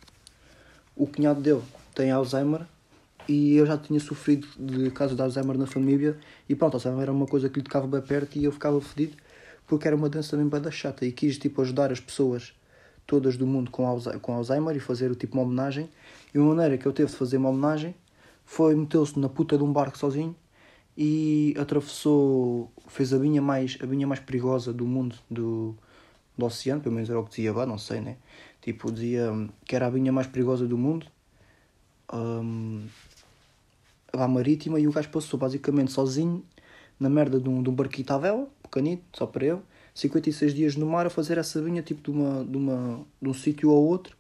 O 0.95 1.07
cunhado 1.07 1.41
dele 1.41 1.63
tem 1.95 2.11
Alzheimer 2.11 2.63
e 3.29 3.55
eu 3.57 3.67
já 3.67 3.77
tinha 3.77 4.01
sofrido 4.01 4.47
de 4.59 4.91
caso 4.91 5.15
de 5.15 5.23
Alzheimer 5.23 5.57
na 5.57 5.67
família 5.67 6.17
e 6.49 6.55
pronto, 6.55 6.75
Alzheimer 6.75 7.03
era 7.03 7.13
uma 7.13 7.27
coisa 7.27 7.49
que 7.49 7.59
lhe 7.59 7.65
tocava 7.65 7.87
bem 7.87 8.01
perto 8.01 8.37
e 8.37 8.45
eu 8.45 8.53
ficava 8.53 8.81
fedido 8.81 9.17
porque 9.67 9.87
era 9.87 9.95
uma 9.95 10.09
doença 10.09 10.33
também 10.33 10.49
bem 10.49 10.61
da 10.61 10.71
chata 10.71 11.07
e 11.07 11.13
quis 11.13 11.39
tipo 11.39 11.63
ajudar 11.63 11.93
as 11.93 12.01
pessoas 12.01 12.53
todas 13.07 13.37
do 13.37 13.47
mundo 13.47 13.71
com 13.71 13.87
Alzheimer 13.87 14.77
e 14.77 14.81
fazer 14.81 15.11
o 15.11 15.15
tipo 15.15 15.35
uma 15.37 15.45
homenagem 15.45 15.89
e 16.35 16.39
uma 16.39 16.55
maneira 16.55 16.77
que 16.77 16.87
eu 16.87 16.93
teve 16.93 17.11
de 17.11 17.17
fazer 17.17 17.37
uma 17.37 17.51
homenagem 17.51 17.95
foi 18.51 18.75
meteu-se 18.75 19.17
na 19.17 19.29
puta 19.29 19.57
de 19.57 19.63
um 19.63 19.73
barco 19.73 19.97
sozinho 19.97 20.35
e 20.97 21.55
atravessou 21.57 22.69
fez 22.89 23.13
a 23.15 23.19
vinha 23.19 23.41
mais 23.41 23.79
a 23.81 23.87
vinha 23.87 24.09
mais 24.09 24.19
perigosa 24.19 24.73
do 24.73 24.85
mundo 24.85 25.15
do, 25.31 25.77
do 26.37 26.47
oceano 26.47 26.81
pelo 26.81 26.97
menos 26.97 27.09
era 27.09 27.21
o 27.21 27.25
que 27.25 27.31
dizia 27.31 27.53
lá 27.53 27.65
não 27.65 27.79
sei 27.79 28.01
né 28.01 28.17
tipo 28.61 28.91
dizia 28.91 29.31
que 29.65 29.77
era 29.77 29.87
a 29.87 29.91
vinha 29.91 30.11
mais 30.11 30.27
perigosa 30.27 30.67
do 30.67 30.77
mundo 30.77 31.07
um, 32.13 32.85
à 34.13 34.27
marítima 34.27 34.81
e 34.81 34.89
o 34.89 34.93
gajo 34.93 35.11
passou 35.11 35.39
basicamente 35.39 35.93
sozinho 35.93 36.45
na 36.99 37.09
merda 37.09 37.39
de 37.39 37.49
um, 37.49 37.63
de 37.63 37.71
um 37.71 37.73
barquito 37.73 38.13
à 38.13 38.19
vela, 38.19 38.49
pequenito, 38.63 39.05
só 39.15 39.27
para 39.27 39.47
ele, 39.47 39.61
56 39.95 40.53
dias 40.53 40.77
no 40.77 40.87
mar 40.87 41.07
a 41.07 41.11
fazer 41.11 41.39
essa 41.39 41.63
vinha 41.63 41.83
tipo 41.83 42.03
de, 42.03 42.11
uma, 42.11 42.45
de, 42.45 42.57
uma, 42.57 43.07
de 43.23 43.29
um 43.29 43.33
sítio 43.33 43.71
ao 43.71 43.81
outro. 43.83 44.17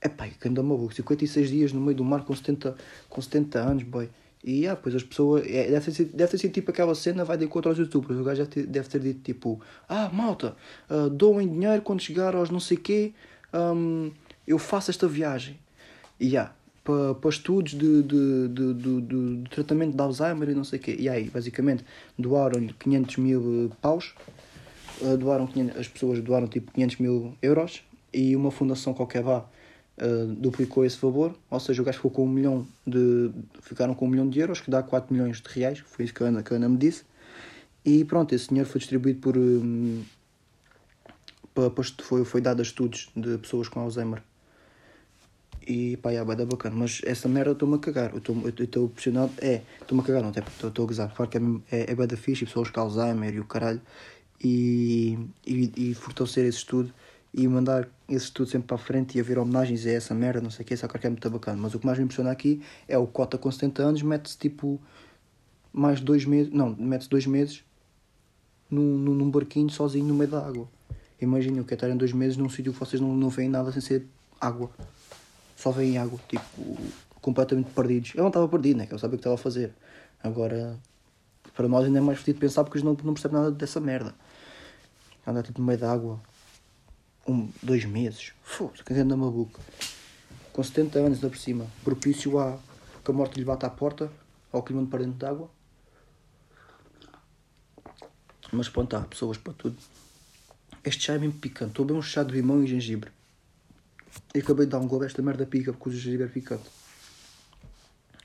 É 0.00 0.08
pá, 0.08 0.26
que 0.28 0.48
anda 0.48 0.62
maluco, 0.62 0.94
56 0.94 1.50
dias 1.50 1.72
no 1.72 1.80
meio 1.80 1.96
do 1.96 2.04
mar 2.04 2.24
com 2.24 2.34
70, 2.34 2.74
com 3.08 3.20
70 3.20 3.58
anos, 3.58 3.82
boy. 3.82 4.08
E 4.42 4.66
ah, 4.66 4.74
pois 4.74 4.94
as 4.94 5.02
pessoas. 5.02 5.44
É, 5.46 5.70
deve, 5.70 5.84
ter 5.84 5.92
sido, 5.92 6.16
deve 6.16 6.30
ter 6.30 6.38
sido 6.38 6.52
tipo 6.52 6.70
aquela 6.70 6.94
cena, 6.94 7.24
vai 7.24 7.36
de 7.36 7.44
encontro 7.44 7.70
aos 7.70 7.78
youtubers. 7.78 8.18
O 8.18 8.24
gajo 8.24 8.38
deve 8.38 8.50
ter, 8.50 8.66
deve 8.66 8.88
ter 8.88 9.00
dito 9.00 9.20
tipo: 9.22 9.60
Ah, 9.88 10.08
malta, 10.10 10.56
uh, 10.88 11.10
doem 11.10 11.46
dinheiro 11.46 11.82
quando 11.82 12.00
chegar 12.00 12.34
aos 12.34 12.48
não 12.48 12.60
sei 12.60 12.78
quê, 12.78 13.12
um, 13.52 14.10
eu 14.46 14.58
faço 14.58 14.90
esta 14.90 15.06
viagem. 15.06 15.58
E 16.18 16.28
yeah, 16.28 16.54
para, 16.82 17.14
para 17.14 17.30
estudos 17.30 17.72
de, 17.72 18.02
de, 18.02 18.48
de, 18.48 18.74
de, 18.74 19.00
de, 19.02 19.50
tratamento 19.50 19.94
de 19.94 20.02
Alzheimer 20.02 20.48
e 20.48 20.54
não 20.54 20.64
sei 20.64 20.78
quê. 20.78 20.96
E 20.98 21.08
aí, 21.08 21.28
basicamente, 21.28 21.84
doaram-lhe 22.18 22.72
500 22.72 23.16
mil 23.18 23.72
paus. 23.82 24.14
Uh, 25.02 25.18
doaram 25.18 25.46
500, 25.46 25.78
as 25.78 25.88
pessoas 25.88 26.20
doaram 26.20 26.46
tipo 26.46 26.72
500 26.72 26.96
mil 26.96 27.34
euros 27.42 27.82
e 28.12 28.34
uma 28.34 28.50
fundação 28.50 28.94
qualquer 28.94 29.24
lá 29.24 29.46
uh, 30.00 30.26
duplicou 30.26 30.84
esse 30.84 30.98
valor, 30.98 31.34
ou 31.50 31.60
seja, 31.60 31.82
o 31.82 31.84
gajo 31.84 31.98
ficou 31.98 32.10
com 32.10 32.24
um 32.24 32.28
milhão 32.28 32.66
de. 32.86 33.30
ficaram 33.60 33.94
com 33.94 34.06
um 34.06 34.08
milhão 34.08 34.28
de 34.28 34.40
euros, 34.40 34.60
que 34.60 34.70
dá 34.70 34.82
4 34.82 35.12
milhões 35.12 35.40
de 35.40 35.48
reais, 35.48 35.80
foi 35.80 36.04
isso 36.04 36.14
que 36.14 36.22
a 36.22 36.26
Ana, 36.26 36.42
que 36.42 36.52
a 36.52 36.56
Ana 36.56 36.68
me 36.68 36.76
disse. 36.76 37.04
E 37.84 38.04
pronto, 38.04 38.34
esse 38.34 38.48
dinheiro 38.48 38.68
foi 38.68 38.78
distribuído 38.78 39.20
por. 39.20 39.36
Um, 39.36 40.02
para, 41.54 41.70
foi, 42.02 42.24
foi 42.24 42.40
dado 42.40 42.60
a 42.60 42.62
estudos 42.62 43.10
de 43.14 43.38
pessoas 43.38 43.68
com 43.68 43.80
Alzheimer. 43.80 44.22
E 45.66 45.96
pá, 45.98 46.10
é 46.10 46.24
bada 46.24 46.44
bacana. 46.46 46.74
Mas 46.76 47.00
essa 47.04 47.28
merda 47.28 47.50
eu 47.50 47.52
estou-me 47.52 47.76
a 47.76 47.78
cagar. 47.78 48.12
Eu 48.12 48.18
estou 48.64 48.88
pressionado. 48.88 49.32
É, 49.38 49.62
estou-me 49.80 50.02
a 50.02 50.06
cagar, 50.06 50.22
não, 50.22 50.30
estou 50.30 50.84
a 50.84 50.86
gozar. 50.86 51.14
Claro 51.14 51.30
que 51.30 51.38
é, 51.38 51.40
é, 51.70 51.92
é 51.92 51.94
bada 51.94 52.16
fixe, 52.16 52.44
pessoas 52.44 52.70
com 52.70 52.80
Alzheimer 52.80 53.34
e 53.34 53.40
o 53.40 53.44
caralho. 53.44 53.80
E, 54.42 55.18
e, 55.46 55.72
e 55.76 55.94
fortalecer 55.94 56.46
esse 56.46 56.58
estudo 56.58 56.92
e 57.32 57.46
mandar 57.46 57.88
esse 58.10 58.26
estudo 58.26 58.50
sempre 58.50 58.68
para 58.68 58.76
a 58.76 58.78
frente 58.78 59.16
e 59.16 59.20
haver 59.20 59.38
homenagens 59.38 59.86
a 59.86 59.90
essa 59.90 60.14
merda, 60.14 60.40
não 60.40 60.50
sei 60.50 60.64
o 60.64 60.66
que, 60.66 60.74
isso 60.74 60.86
que 60.86 61.06
é 61.06 61.10
muito 61.10 61.30
bacana. 61.30 61.56
Mas 61.60 61.74
o 61.74 61.78
que 61.78 61.86
mais 61.86 61.98
me 61.98 62.04
impressiona 62.04 62.30
aqui 62.30 62.60
é 62.88 62.98
o 62.98 63.06
cota 63.06 63.38
com 63.38 63.50
70 63.50 63.82
anos, 63.82 64.02
mete-se 64.02 64.36
tipo 64.36 64.80
mais 65.72 66.00
dois 66.00 66.24
meses, 66.24 66.52
não, 66.52 66.74
mete-se 66.76 67.08
dois 67.08 67.26
meses 67.26 67.64
num, 68.70 68.98
num 68.98 69.30
barquinho 69.30 69.70
sozinho 69.70 70.06
no 70.06 70.14
meio 70.14 70.30
da 70.30 70.44
água. 70.44 70.68
Imaginem 71.20 71.60
o 71.60 71.64
que 71.64 71.74
é 71.74 71.76
estar 71.76 71.88
em 71.88 71.96
dois 71.96 72.12
meses 72.12 72.36
num 72.36 72.48
sítio 72.48 72.72
que 72.72 72.78
vocês 72.78 73.00
não, 73.00 73.14
não 73.14 73.28
veem 73.28 73.48
nada 73.48 73.70
sem 73.70 73.80
ser 73.80 74.06
água 74.40 74.70
só 75.60 75.70
veem 75.70 75.98
água, 75.98 76.18
tipo, 76.26 76.42
completamente 77.20 77.70
perdidos. 77.70 78.12
Eu 78.14 78.22
não 78.22 78.28
estava 78.28 78.48
perdido, 78.48 78.78
né? 78.78 78.88
Eu 78.90 78.98
sabia 78.98 79.16
o 79.16 79.18
que 79.18 79.20
estava 79.20 79.34
a 79.34 79.38
fazer. 79.38 79.74
Agora, 80.22 80.78
para 81.54 81.68
nós 81.68 81.84
ainda 81.84 81.98
é 81.98 82.00
mais 82.00 82.18
fodido 82.18 82.40
pensar 82.40 82.64
porque 82.64 82.78
eles 82.78 82.84
não, 82.84 82.96
não 83.04 83.12
percebem 83.12 83.38
nada 83.38 83.50
dessa 83.50 83.78
merda. 83.78 84.14
Andar 85.26 85.42
tipo 85.42 85.60
no 85.60 85.66
meio 85.66 85.78
da 85.78 85.92
água, 85.92 86.18
um, 87.26 87.48
dois 87.62 87.84
meses, 87.84 88.32
foda-se, 88.42 88.82
que 88.82 88.92
anda 88.94 89.16
maluco. 89.16 89.60
Com 90.52 90.62
70 90.62 90.98
anos 90.98 91.18
ainda 91.18 91.28
por 91.28 91.38
cima, 91.38 91.66
propício 91.84 92.38
a 92.38 92.58
que 93.04 93.10
a 93.10 93.14
morte 93.14 93.38
lhe 93.38 93.44
bata 93.44 93.66
à 93.66 93.70
porta, 93.70 94.10
ao 94.52 94.62
clima 94.62 94.86
para 94.86 95.04
dentro 95.04 95.18
d'água. 95.18 95.50
Mas 98.52 98.68
pronto, 98.68 98.96
há 98.96 99.00
pessoas 99.00 99.38
para 99.38 99.52
tudo. 99.52 99.76
Este 100.84 101.04
chá 101.04 101.14
é 101.14 101.18
mesmo 101.18 101.38
picante. 101.38 101.70
Estou 101.70 101.84
beber 101.84 101.98
um 101.98 102.02
chá 102.02 102.22
de 102.22 102.32
limão 102.32 102.62
e 102.62 102.66
gengibre. 102.66 103.10
E 104.34 104.40
acabei 104.40 104.66
de 104.66 104.72
dar 104.72 104.78
um 104.78 104.88
gol 104.88 105.04
esta 105.04 105.22
merda 105.22 105.46
pica 105.46 105.72
porque 105.72 105.88
o 105.88 105.92
gengibre 105.92 106.26
é 106.26 106.28
picante. 106.28 106.68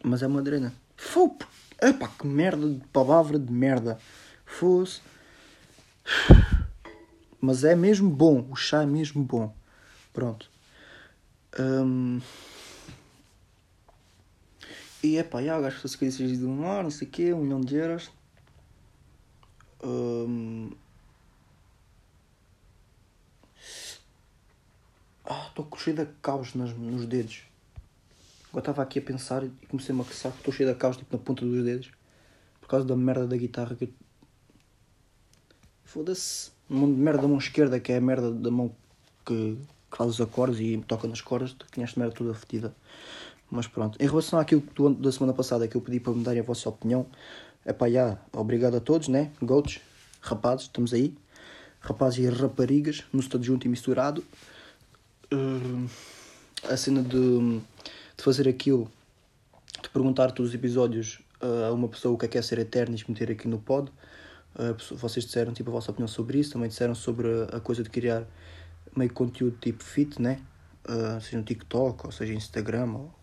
Mas 0.04 0.24
é 0.24 0.28
uma 0.28 0.42
drena. 0.42 0.74
Fopo! 0.96 1.48
Epá, 1.82 2.08
que 2.08 2.26
merda 2.26 2.68
de 2.68 2.88
palavra 2.88 3.38
de 3.38 3.52
merda. 3.52 4.00
Fosse. 4.46 5.02
Mas 7.46 7.64
é 7.64 7.76
mesmo 7.76 8.10
bom. 8.10 8.48
O 8.50 8.56
chá 8.56 8.82
é 8.82 8.86
mesmo 8.88 9.24
bom. 9.24 9.56
Pronto. 10.12 10.50
Um... 11.60 12.20
E 15.04 15.18
epá, 15.18 15.44
já, 15.44 15.62
gasto 15.62 15.88
se 15.88 15.96
queria 15.96 16.12
de 16.12 16.44
um 16.44 16.68
ar, 16.68 16.84
não 16.84 16.90
sei 16.90 17.08
o 17.08 17.12
quê, 17.12 17.32
um 17.32 17.42
milhão 17.42 17.62
de 17.62 17.76
euros. 17.76 18.10
Um... 19.84 20.72
Ah, 25.24 25.46
estou 25.48 25.68
cheio 25.78 25.96
de 25.98 26.06
caos 26.24 26.56
nas, 26.56 26.74
nos 26.76 27.06
dedos. 27.06 27.44
Agora 28.50 28.62
estava 28.62 28.82
aqui 28.82 28.98
a 28.98 29.02
pensar 29.04 29.44
e 29.44 29.50
comecei-me 29.68 30.02
a 30.02 30.06
caçar, 30.06 30.32
estou 30.36 30.52
cheio 30.52 30.72
de 30.72 30.76
caos 30.76 30.98
tipo, 30.98 31.16
na 31.16 31.22
ponta 31.22 31.46
dos 31.46 31.64
dedos. 31.64 31.92
Por 32.60 32.68
causa 32.68 32.88
da 32.88 32.96
merda 32.96 33.28
da 33.28 33.38
guitarra 33.38 33.76
que 33.76 33.84
eu... 33.84 33.94
Foda-se. 35.84 36.55
Mão 36.68 36.92
de 36.92 37.00
merda 37.00 37.22
da 37.22 37.28
mão 37.28 37.38
esquerda, 37.38 37.80
que 37.80 37.92
é 37.92 37.98
a 37.98 38.02
merda 38.02 38.32
da 38.32 38.50
mão 38.50 38.72
que, 39.26 39.58
que 39.92 39.98
faz 39.98 40.10
os 40.10 40.22
acordes 40.22 40.60
e 40.60 40.78
toca 40.88 41.08
nas 41.08 41.22
cordas, 41.22 41.56
tinha 41.72 41.84
esta 41.84 42.00
merda 42.00 42.16
toda 42.16 42.34
fedida. 42.34 42.76
Mas 43.50 43.68
pronto. 43.68 44.02
Em 44.02 44.08
relação 44.08 44.40
àquilo 44.40 44.64
do, 44.74 44.94
da 44.94 45.12
semana 45.12 45.34
passada 45.34 45.68
que 45.68 45.76
eu 45.76 45.82
pedi 45.82 46.00
para 46.00 46.14
me 46.14 46.24
darem 46.24 46.42
a 46.42 46.44
vossa 46.44 46.68
opinião, 46.70 47.06
é 47.64 47.74
pá, 47.74 47.90
já, 47.90 48.18
obrigado 48.34 48.76
a 48.76 48.80
todos, 48.80 49.08
né? 49.08 49.32
Goats, 49.42 49.80
rapazes, 50.22 50.66
estamos 50.66 50.94
aí. 50.94 51.16
Rapazes 51.80 52.26
e 52.26 52.30
raparigas, 52.30 53.04
no 53.14 53.20
estado 53.20 53.44
junto 53.44 53.66
e 53.66 53.70
misturado. 53.70 54.24
Uh, 55.32 55.88
a 56.70 56.78
cena 56.78 57.02
de, 57.02 57.60
de 58.18 58.24
fazer 58.24 58.48
aquilo, 58.48 58.90
de 59.82 59.90
perguntar 59.90 60.32
todos 60.32 60.50
os 60.50 60.56
episódios 60.56 61.22
uh, 61.42 61.66
a 61.66 61.72
uma 61.72 61.88
pessoa 61.88 62.14
o 62.14 62.18
que 62.18 62.26
é 62.26 62.28
que 62.28 62.38
é 62.38 62.42
ser 62.42 62.60
eterno 62.60 62.96
e 62.96 63.12
meter 63.12 63.32
aqui 63.32 63.48
no 63.48 63.60
pod. 63.60 63.92
Vocês 64.92 65.26
disseram 65.26 65.54
tipo, 65.54 65.70
a 65.70 65.74
vossa 65.74 65.92
opinião 65.92 66.08
sobre 66.08 66.40
isso, 66.40 66.54
também 66.54 66.70
disseram 66.70 66.96
sobre 66.96 67.28
a, 67.52 67.60
coisa 67.60 67.84
de 67.84 67.90
criar 67.90 68.26
meio 68.96 69.12
conteúdo 69.12 69.58
tipo 69.60 69.84
fit, 69.84 70.22
né? 70.22 70.40
Uh, 70.88 71.20
seja 71.20 71.38
no 71.38 71.44
TikTok, 71.44 72.06
ou 72.06 72.12
seja 72.12 72.34
Instagram, 72.34 72.94
ou 72.94 73.14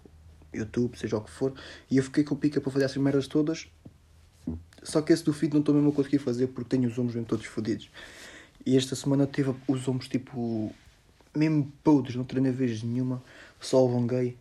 YouTube, 0.53 0.99
seja 0.99 1.17
o 1.17 1.21
que 1.23 1.31
for. 1.31 1.55
E 1.91 1.97
eu 1.97 2.03
fiquei 2.03 2.25
com 2.25 2.37
pica 2.37 2.61
para 2.61 2.71
fazer 2.71 2.85
essas 2.85 2.99
merdas 2.99 3.27
todas. 3.27 3.69
Só 4.83 5.01
que 5.01 5.13
esse 5.13 5.25
do 5.25 5.33
fit 5.33 5.53
não 5.53 5.61
estou 5.61 5.75
mesmo 5.75 5.91
a 5.91 5.93
conseguir 5.93 6.19
fazer 6.19 6.49
porque 6.49 6.77
tenho 6.77 6.89
os 6.89 6.99
ombros 6.99 7.15
mesmo 7.15 7.29
todos 7.29 7.47
fodidos. 7.47 7.89
E 8.67 8.77
esta 8.77 8.95
semana 8.95 9.27
tive 9.27 9.55
os 9.67 9.89
ombros 9.89 10.09
tipo. 10.09 10.75
mesmo 11.35 11.73
podres, 11.83 12.17
não 12.17 12.25
treinei 12.25 12.53
vez 12.53 12.83
nenhuma, 12.83 13.23
só 13.61 13.79
alonguei. 13.79 14.37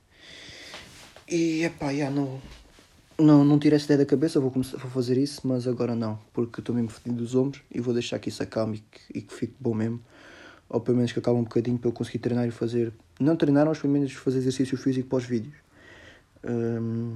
E 1.28 1.64
epá, 1.64 1.94
já 1.94 2.10
não. 2.10 2.42
Não, 3.22 3.46
não 3.46 3.60
tirei 3.60 3.76
essa 3.76 3.86
ideia 3.86 4.00
da 4.00 4.06
cabeça, 4.06 4.40
vou, 4.40 4.50
começar, 4.50 4.78
vou 4.78 4.90
fazer 4.90 5.16
isso, 5.16 5.48
mas 5.48 5.68
agora 5.68 5.96
não, 5.96 6.18
porque 6.34 6.60
estou 6.60 6.74
mesmo 6.74 6.90
fodido 6.90 7.18
dos 7.18 7.36
ombros 7.36 7.62
e 7.70 7.80
vou 7.80 7.94
deixar 7.94 8.18
que 8.18 8.30
isso 8.30 8.42
acalme 8.42 8.78
e 8.78 8.80
que, 8.80 9.20
e 9.20 9.22
que 9.22 9.32
fique 9.32 9.54
bom 9.60 9.76
mesmo. 9.76 10.02
Ou 10.68 10.82
pelo 10.82 10.98
menos 10.98 11.12
que 11.12 11.20
acalme 11.20 11.40
um 11.40 11.44
bocadinho 11.44 11.78
para 11.78 11.90
eu 11.90 11.94
conseguir 11.94 12.18
treinar 12.18 12.48
e 12.48 12.52
fazer. 12.52 12.92
Não 13.20 13.36
treinar, 13.36 13.68
mas 13.68 13.78
pelo 13.78 13.94
menos 13.94 14.12
fazer 14.14 14.40
exercício 14.40 14.76
físico 14.76 15.08
para 15.08 15.20
os 15.20 15.26
vídeos. 15.26 15.54
Um... 16.44 17.16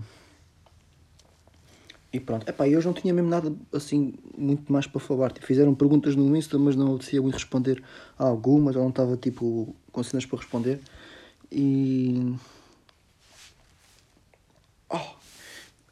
E 2.14 2.20
pronto. 2.20 2.48
Epá, 2.48 2.68
eu 2.68 2.84
não 2.84 2.94
tinha 2.94 3.12
mesmo 3.12 3.30
nada 3.30 3.52
assim 3.74 4.14
muito 4.38 4.72
mais 4.72 4.86
para 4.86 5.02
falar. 5.02 5.32
Tipo, 5.32 5.48
fizeram 5.48 5.74
perguntas 5.74 6.16
no 6.16 6.38
Insta, 6.38 6.60
mas 6.60 6.76
não 6.76 6.94
apetecia 6.96 7.20
muito 7.20 7.34
responder 7.34 7.84
a 8.20 8.26
algumas, 8.26 8.76
ou 8.76 8.84
não 8.84 8.90
estava 8.90 9.18
tipo 9.18 9.76
com 9.92 10.04
cenas 10.04 10.26
para 10.26 10.38
responder. 10.38 10.80
E. 11.52 12.36
Oh! 14.88 15.16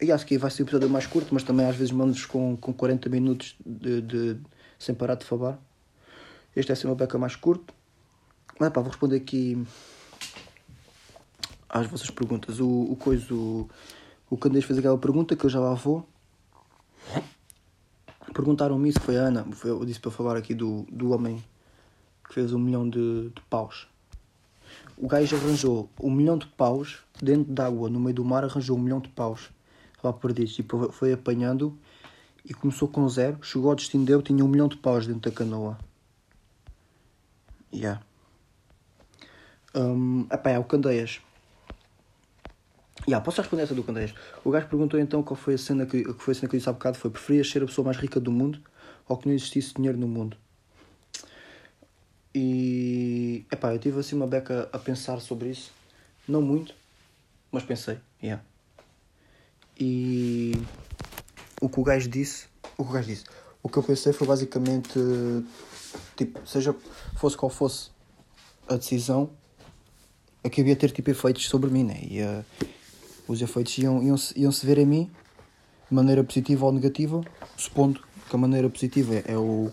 E 0.04 0.12
acho 0.12 0.26
que 0.26 0.36
vai 0.36 0.50
ser 0.50 0.62
o 0.62 0.64
episódio 0.64 0.90
mais 0.90 1.06
curto, 1.06 1.32
mas 1.32 1.42
também 1.42 1.64
às 1.64 1.76
vezes 1.76 1.90
mando 1.90 2.14
com, 2.28 2.58
com 2.58 2.74
40 2.74 3.08
minutos 3.08 3.56
de, 3.64 4.02
de, 4.02 4.36
sem 4.78 4.94
parar 4.94 5.14
de 5.14 5.24
falar. 5.24 5.58
Este 6.54 6.72
é 6.72 6.74
ser 6.74 6.88
uma 6.88 6.94
beca 6.94 7.16
mais 7.16 7.34
curto. 7.36 7.72
Mas 8.60 8.68
pá, 8.68 8.82
vou 8.82 8.90
responder 8.90 9.16
aqui 9.16 9.66
às 11.70 11.86
vossas 11.86 12.10
perguntas. 12.10 12.60
O, 12.60 12.68
o 12.68 12.96
coisa, 12.96 13.32
o, 13.32 13.66
o 14.28 14.36
Candês 14.36 14.66
fez 14.66 14.78
aquela 14.78 14.98
pergunta 14.98 15.34
que 15.34 15.46
eu 15.46 15.48
já 15.48 15.58
lá 15.58 15.72
vou. 15.72 16.06
Perguntaram-me 18.34 18.90
isso, 18.90 19.00
foi 19.00 19.16
a 19.16 19.22
Ana, 19.22 19.46
foi, 19.52 19.70
eu 19.70 19.84
disse 19.86 20.00
para 20.00 20.10
falar 20.10 20.36
aqui 20.36 20.52
do, 20.52 20.84
do 20.90 21.12
homem 21.12 21.42
que 22.28 22.34
fez 22.34 22.52
um 22.52 22.58
milhão 22.58 22.86
de, 22.86 23.30
de 23.30 23.40
paus. 23.48 23.88
O 24.98 25.08
gajo 25.08 25.34
arranjou 25.34 25.88
um 25.98 26.10
milhão 26.10 26.36
de 26.36 26.46
paus 26.46 26.98
dentro 27.22 27.50
d'água, 27.50 27.88
no 27.88 27.98
meio 27.98 28.14
do 28.14 28.24
mar, 28.24 28.44
arranjou 28.44 28.76
um 28.76 28.80
milhão 28.80 29.00
de 29.00 29.08
paus 29.08 29.50
lá 30.04 30.12
perdidos. 30.12 30.54
Tipo, 30.54 30.92
foi 30.92 31.12
apanhando 31.12 31.78
e 32.44 32.52
começou 32.52 32.88
com 32.88 33.08
zero, 33.08 33.38
chegou 33.42 33.70
ao 33.70 33.76
destino 33.76 34.04
dele, 34.04 34.22
tinha 34.22 34.44
um 34.44 34.48
milhão 34.48 34.68
de 34.68 34.76
paus 34.76 35.06
dentro 35.06 35.30
da 35.30 35.36
canoa. 35.36 35.78
Yeah. 37.72 38.02
Um, 39.74 40.26
epá, 40.30 40.50
é 40.50 40.58
o 40.58 40.64
Candeias. 40.64 41.20
Yeah, 43.08 43.22
posso 43.24 43.40
responder 43.40 43.64
essa 43.64 43.74
do 43.74 43.82
Candeias? 43.82 44.14
O 44.44 44.50
gajo 44.50 44.68
perguntou 44.68 45.00
então 45.00 45.22
qual 45.22 45.36
foi 45.36 45.54
a 45.54 45.58
cena 45.58 45.84
que, 45.84 46.04
que 46.04 46.22
foi 46.22 46.32
a 46.32 46.34
cena 46.34 46.48
que 46.48 46.56
eu 46.56 46.58
disse 46.58 46.68
há 46.68 46.72
bocado. 46.72 46.96
Foi, 46.96 47.10
preferias 47.10 47.50
ser 47.50 47.62
a 47.62 47.66
pessoa 47.66 47.84
mais 47.84 47.96
rica 47.96 48.20
do 48.20 48.30
mundo 48.30 48.60
ou 49.08 49.16
que 49.16 49.26
não 49.26 49.34
existisse 49.34 49.74
dinheiro 49.74 49.98
no 49.98 50.06
mundo? 50.06 50.36
E, 52.34 53.46
epá, 53.50 53.72
eu 53.72 53.78
tive 53.78 54.00
assim 54.00 54.16
uma 54.16 54.26
beca 54.26 54.68
a 54.72 54.78
pensar 54.78 55.20
sobre 55.20 55.50
isso. 55.50 55.72
Não 56.26 56.40
muito, 56.40 56.74
mas 57.50 57.62
pensei, 57.62 57.98
yeah. 58.22 58.42
E 59.78 60.52
o 61.60 61.68
que 61.68 61.80
o 61.80 61.82
gajo 61.82 62.08
disse, 62.08 62.46
o 62.76 62.84
que 62.84 62.90
o 62.90 62.92
gajo 62.92 63.08
disse, 63.08 63.24
o 63.62 63.68
que 63.68 63.76
eu 63.76 63.82
pensei 63.82 64.12
foi 64.12 64.26
basicamente, 64.26 64.98
tipo, 66.16 66.46
seja 66.46 66.74
fosse 67.16 67.36
qual 67.36 67.50
fosse 67.50 67.90
a 68.68 68.76
decisão, 68.76 69.30
a 70.42 70.48
que 70.48 70.60
havia 70.60 70.76
ter 70.76 70.90
tipo 70.90 71.10
efeitos 71.10 71.46
sobre 71.46 71.70
mim, 71.70 71.84
né? 71.84 71.98
E, 72.02 72.22
uh, 72.22 72.44
os 73.26 73.40
efeitos 73.40 73.76
iam, 73.78 74.02
iam, 74.02 74.16
iam 74.36 74.52
se 74.52 74.66
ver 74.66 74.78
em 74.78 74.86
mim 74.86 75.10
de 75.88 75.94
maneira 75.94 76.22
positiva 76.22 76.66
ou 76.66 76.72
negativa, 76.72 77.22
supondo 77.56 78.00
que 78.28 78.36
a 78.36 78.38
maneira 78.38 78.68
positiva 78.68 79.14
é, 79.14 79.24
é 79.28 79.38
o, 79.38 79.70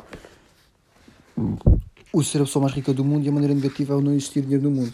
o 2.13 2.23
ser 2.23 2.39
a 2.39 2.45
pessoa 2.45 2.63
mais 2.63 2.75
rica 2.75 2.93
do 2.93 3.03
mundo 3.03 3.25
e 3.25 3.29
a 3.29 3.31
maneira 3.31 3.53
negativa 3.53 3.93
é 3.93 3.97
o 3.97 4.01
não 4.01 4.11
existir 4.13 4.41
dinheiro 4.41 4.63
no 4.63 4.71
mundo. 4.71 4.93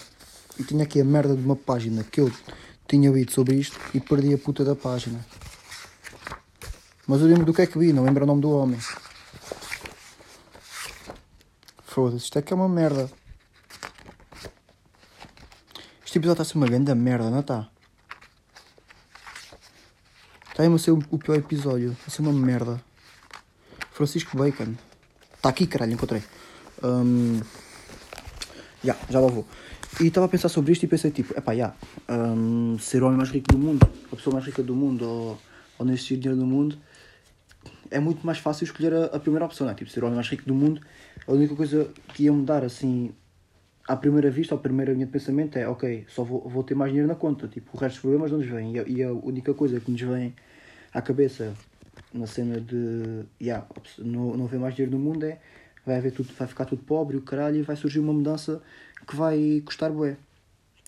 E 0.60 0.63
tinha 0.63 0.84
aqui 0.84 1.00
a 1.00 1.06
merda 1.06 1.36
de 1.36 1.43
uma 1.43 1.56
página 1.56 2.04
que 2.04 2.20
eu 2.20 2.32
tinha 2.88 3.12
lido 3.12 3.32
sobre 3.32 3.56
isto 3.56 3.78
e 3.93 4.00
perdi 4.00 4.34
a 4.34 4.38
puta 4.38 4.63
da 4.63 4.76
página. 4.76 5.26
Mas 7.06 7.21
eu 7.21 7.28
lembro 7.28 7.45
do 7.45 7.54
que 7.54 7.62
é 7.62 7.67
que 7.67 7.78
vi, 7.78 7.93
não 7.93 8.04
lembro 8.04 8.23
o 8.23 8.28
nome 8.28 8.41
do 8.41 8.52
homem. 8.52 8.80
Foda-se, 11.86 12.26
isto 12.26 12.39
é 12.39 12.41
que 12.41 12.54
é 12.54 12.56
uma 12.56 12.69
merda. 12.69 13.10
Este 16.06 16.17
episódio 16.17 16.41
está 16.41 16.43
a 16.43 16.45
ser 16.45 16.58
uma 16.58 16.67
grande 16.67 16.93
merda, 16.95 17.30
não 17.30 17.41
está? 17.41 17.69
Está 20.50 20.63
a 20.63 20.78
ser 20.80 20.91
o 20.91 21.17
pior 21.19 21.36
episódio. 21.36 21.95
Vai 22.02 22.10
ser 22.10 22.21
uma 22.21 22.34
merda. 22.34 22.82
Francisco 23.91 24.36
Bacon. 24.38 24.76
Está 25.36 25.50
aqui, 25.50 25.67
caralho, 25.67 25.93
encontrei. 25.93 26.23
Um, 26.84 27.39
yeah, 28.84 29.00
já 29.10 29.19
lá 29.19 29.28
vou. 29.28 29.45
E 30.00 30.08
estava 30.08 30.28
a 30.28 30.30
pensar 30.30 30.48
sobre 30.50 30.72
isto 30.72 30.84
e 30.84 30.88
pensei 30.88 31.10
tipo, 31.10 31.36
epá, 31.36 31.54
yeah, 31.54 31.76
um, 32.08 32.78
ser 32.78 33.02
o 33.02 33.08
homem 33.08 33.18
mais 33.18 33.32
rico 33.32 33.52
do 33.52 33.58
mundo, 33.58 33.90
a 34.12 34.16
pessoa 34.16 34.32
mais 34.32 34.46
rica 34.46 34.62
do 34.62 34.76
mundo 34.76 35.04
ou, 35.04 35.40
ou 35.80 35.88
existir 35.88 36.18
dinheiro 36.18 36.40
no 36.40 36.46
mundo, 36.46 36.78
é 37.90 38.00
muito 38.00 38.24
mais 38.24 38.38
fácil 38.38 38.66
escolher 38.66 38.94
a, 38.94 39.06
a 39.06 39.20
primeira 39.20 39.46
opção, 39.46 39.66
não 39.66 39.74
é? 39.74 39.76
Tipo, 39.76 39.90
ser 39.90 40.04
o 40.04 40.06
homem 40.06 40.18
mais 40.18 40.30
rico 40.30 40.46
do 40.46 40.54
mundo, 40.54 40.82
a 41.28 41.32
única 41.32 41.56
coisa 41.56 41.90
que 42.10 42.24
ia 42.26 42.32
mudar 42.32 42.64
assim 42.64 43.12
à 43.88 43.96
primeira 43.96 44.30
vista, 44.30 44.54
à 44.54 44.58
primeira 44.60 44.94
linha 44.94 45.08
de 45.08 45.12
pensamento 45.12 45.58
é 45.58 45.68
ok, 45.68 46.06
só 46.08 46.24
vou, 46.24 46.48
vou 46.48 46.64
ter 46.64 46.76
mais 46.76 46.92
dinheiro 46.92 47.08
na 47.08 47.16
conta, 47.16 47.48
tipo, 47.48 47.76
o 47.76 47.80
resto 47.80 47.96
dos 47.96 48.02
problemas 48.02 48.32
não 48.32 48.38
nos 48.38 48.48
vêm. 48.48 48.76
E 48.76 48.80
a, 48.80 48.84
e 48.84 49.04
a 49.04 49.12
única 49.12 49.56
coisa 49.56 49.80
que 49.80 49.90
nos 49.90 50.02
vem 50.02 50.36
à 50.94 51.02
cabeça 51.02 51.56
na 52.14 52.28
cena 52.28 52.62
de 52.62 53.24
yeah, 53.42 53.66
não, 53.98 54.38
não 54.38 54.46
haver 54.46 54.60
mais 54.60 54.76
dinheiro 54.76 54.96
no 54.96 55.04
mundo 55.04 55.26
é 55.26 55.40
vai, 55.88 55.97
haver 55.97 56.12
tudo, 56.12 56.32
vai 56.38 56.47
ficar 56.47 56.65
tudo 56.65 56.84
pobre 56.84 57.17
o 57.17 57.21
caralho 57.21 57.58
e 57.58 57.62
vai 57.63 57.76
surgir 57.76 58.00
uma 58.00 58.13
mudança 58.13 58.62
que 59.08 59.15
vai 59.15 59.62
custar 59.65 59.91
bué. 59.91 60.17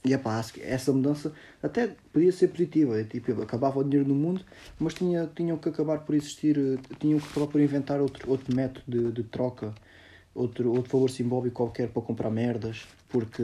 E 0.05 0.13
epá, 0.13 0.41
essa 0.62 0.93
mudança 0.93 1.33
até 1.62 1.95
podia 2.13 2.31
ser 2.31 2.47
positiva, 2.49 2.99
é 2.99 3.03
tipo, 3.03 3.41
acabava 3.41 3.79
o 3.79 3.83
dinheiro 3.83 4.07
no 4.07 4.15
mundo, 4.15 4.41
mas 4.79 4.93
tinha, 4.93 5.29
tinham 5.35 5.57
que 5.57 5.67
acabar 5.67 5.99
por 5.99 6.15
existir, 6.15 6.55
tinham 6.99 7.19
que 7.19 7.27
acabar 7.27 7.47
por 7.47 7.59
inventar 7.59 7.99
outro, 7.99 8.29
outro 8.29 8.55
método 8.55 8.83
de, 8.88 9.12
de 9.12 9.23
troca 9.23 9.73
outro, 10.33 10.71
outro 10.71 10.91
valor 10.91 11.09
simbólico 11.09 11.55
qualquer 11.55 11.89
para 11.89 12.01
comprar 12.01 12.29
merdas, 12.29 12.88
porque 13.09 13.43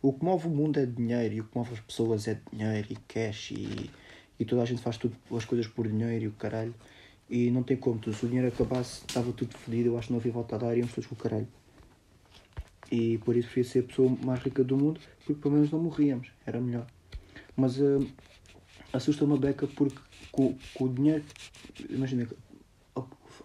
o 0.00 0.12
que 0.12 0.24
move 0.24 0.46
o 0.46 0.50
mundo 0.50 0.78
é 0.78 0.86
dinheiro 0.86 1.34
e 1.34 1.40
o 1.40 1.44
que 1.44 1.56
move 1.56 1.74
as 1.74 1.80
pessoas 1.80 2.28
é 2.28 2.38
dinheiro 2.52 2.86
e 2.90 2.96
cash 3.08 3.52
e, 3.52 3.90
e 4.38 4.44
toda 4.44 4.62
a 4.62 4.64
gente 4.64 4.80
faz 4.80 4.96
tudo 4.96 5.16
as 5.36 5.44
coisas 5.44 5.66
por 5.66 5.88
dinheiro 5.88 6.24
e 6.24 6.28
o 6.28 6.32
caralho. 6.32 6.74
E 7.28 7.50
não 7.50 7.62
tem 7.62 7.76
como, 7.76 8.00
se 8.12 8.24
o 8.24 8.28
dinheiro 8.28 8.48
acabasse, 8.48 9.02
estava 9.06 9.32
tudo 9.32 9.56
fodido, 9.56 9.90
eu 9.90 9.98
acho 9.98 10.06
que 10.06 10.12
não 10.12 10.20
havia 10.20 10.32
volta 10.32 10.54
a 10.56 10.58
dar 10.58 10.76
íamos 10.76 10.92
todos 10.94 11.06
com 11.06 11.14
o 11.14 11.18
caralho. 11.18 11.48
E 12.90 13.18
por 13.18 13.36
isso 13.36 13.48
preferia 13.48 13.70
ser 13.70 13.78
a 13.80 13.82
pessoa 13.82 14.16
mais 14.24 14.40
rica 14.42 14.64
do 14.64 14.76
mundo, 14.76 14.98
porque 15.18 15.34
pelo 15.34 15.54
menos 15.54 15.70
não 15.70 15.78
morríamos, 15.78 16.28
era 16.46 16.58
melhor. 16.58 16.86
Mas 17.54 17.78
uh, 17.78 18.06
assusta-me 18.92 19.34
a 19.34 19.36
beca 19.36 19.66
porque 19.66 19.98
com, 20.32 20.56
com 20.74 20.84
o 20.84 20.88
dinheiro, 20.88 21.24
imagina, 21.90 22.26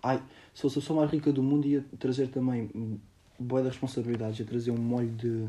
ai, 0.02 0.22
se 0.54 0.62
fosse 0.62 0.80
a 0.80 0.82
pessoa 0.82 1.00
mais 1.02 1.12
rica 1.12 1.32
do 1.32 1.44
mundo, 1.44 1.68
ia 1.68 1.84
trazer 2.00 2.28
também 2.28 2.70
boa 3.40 3.62
das 3.62 3.74
responsabilidades, 3.74 4.40
ia 4.40 4.46
trazer 4.46 4.72
um 4.72 4.78
molho 4.78 5.10
de, 5.10 5.48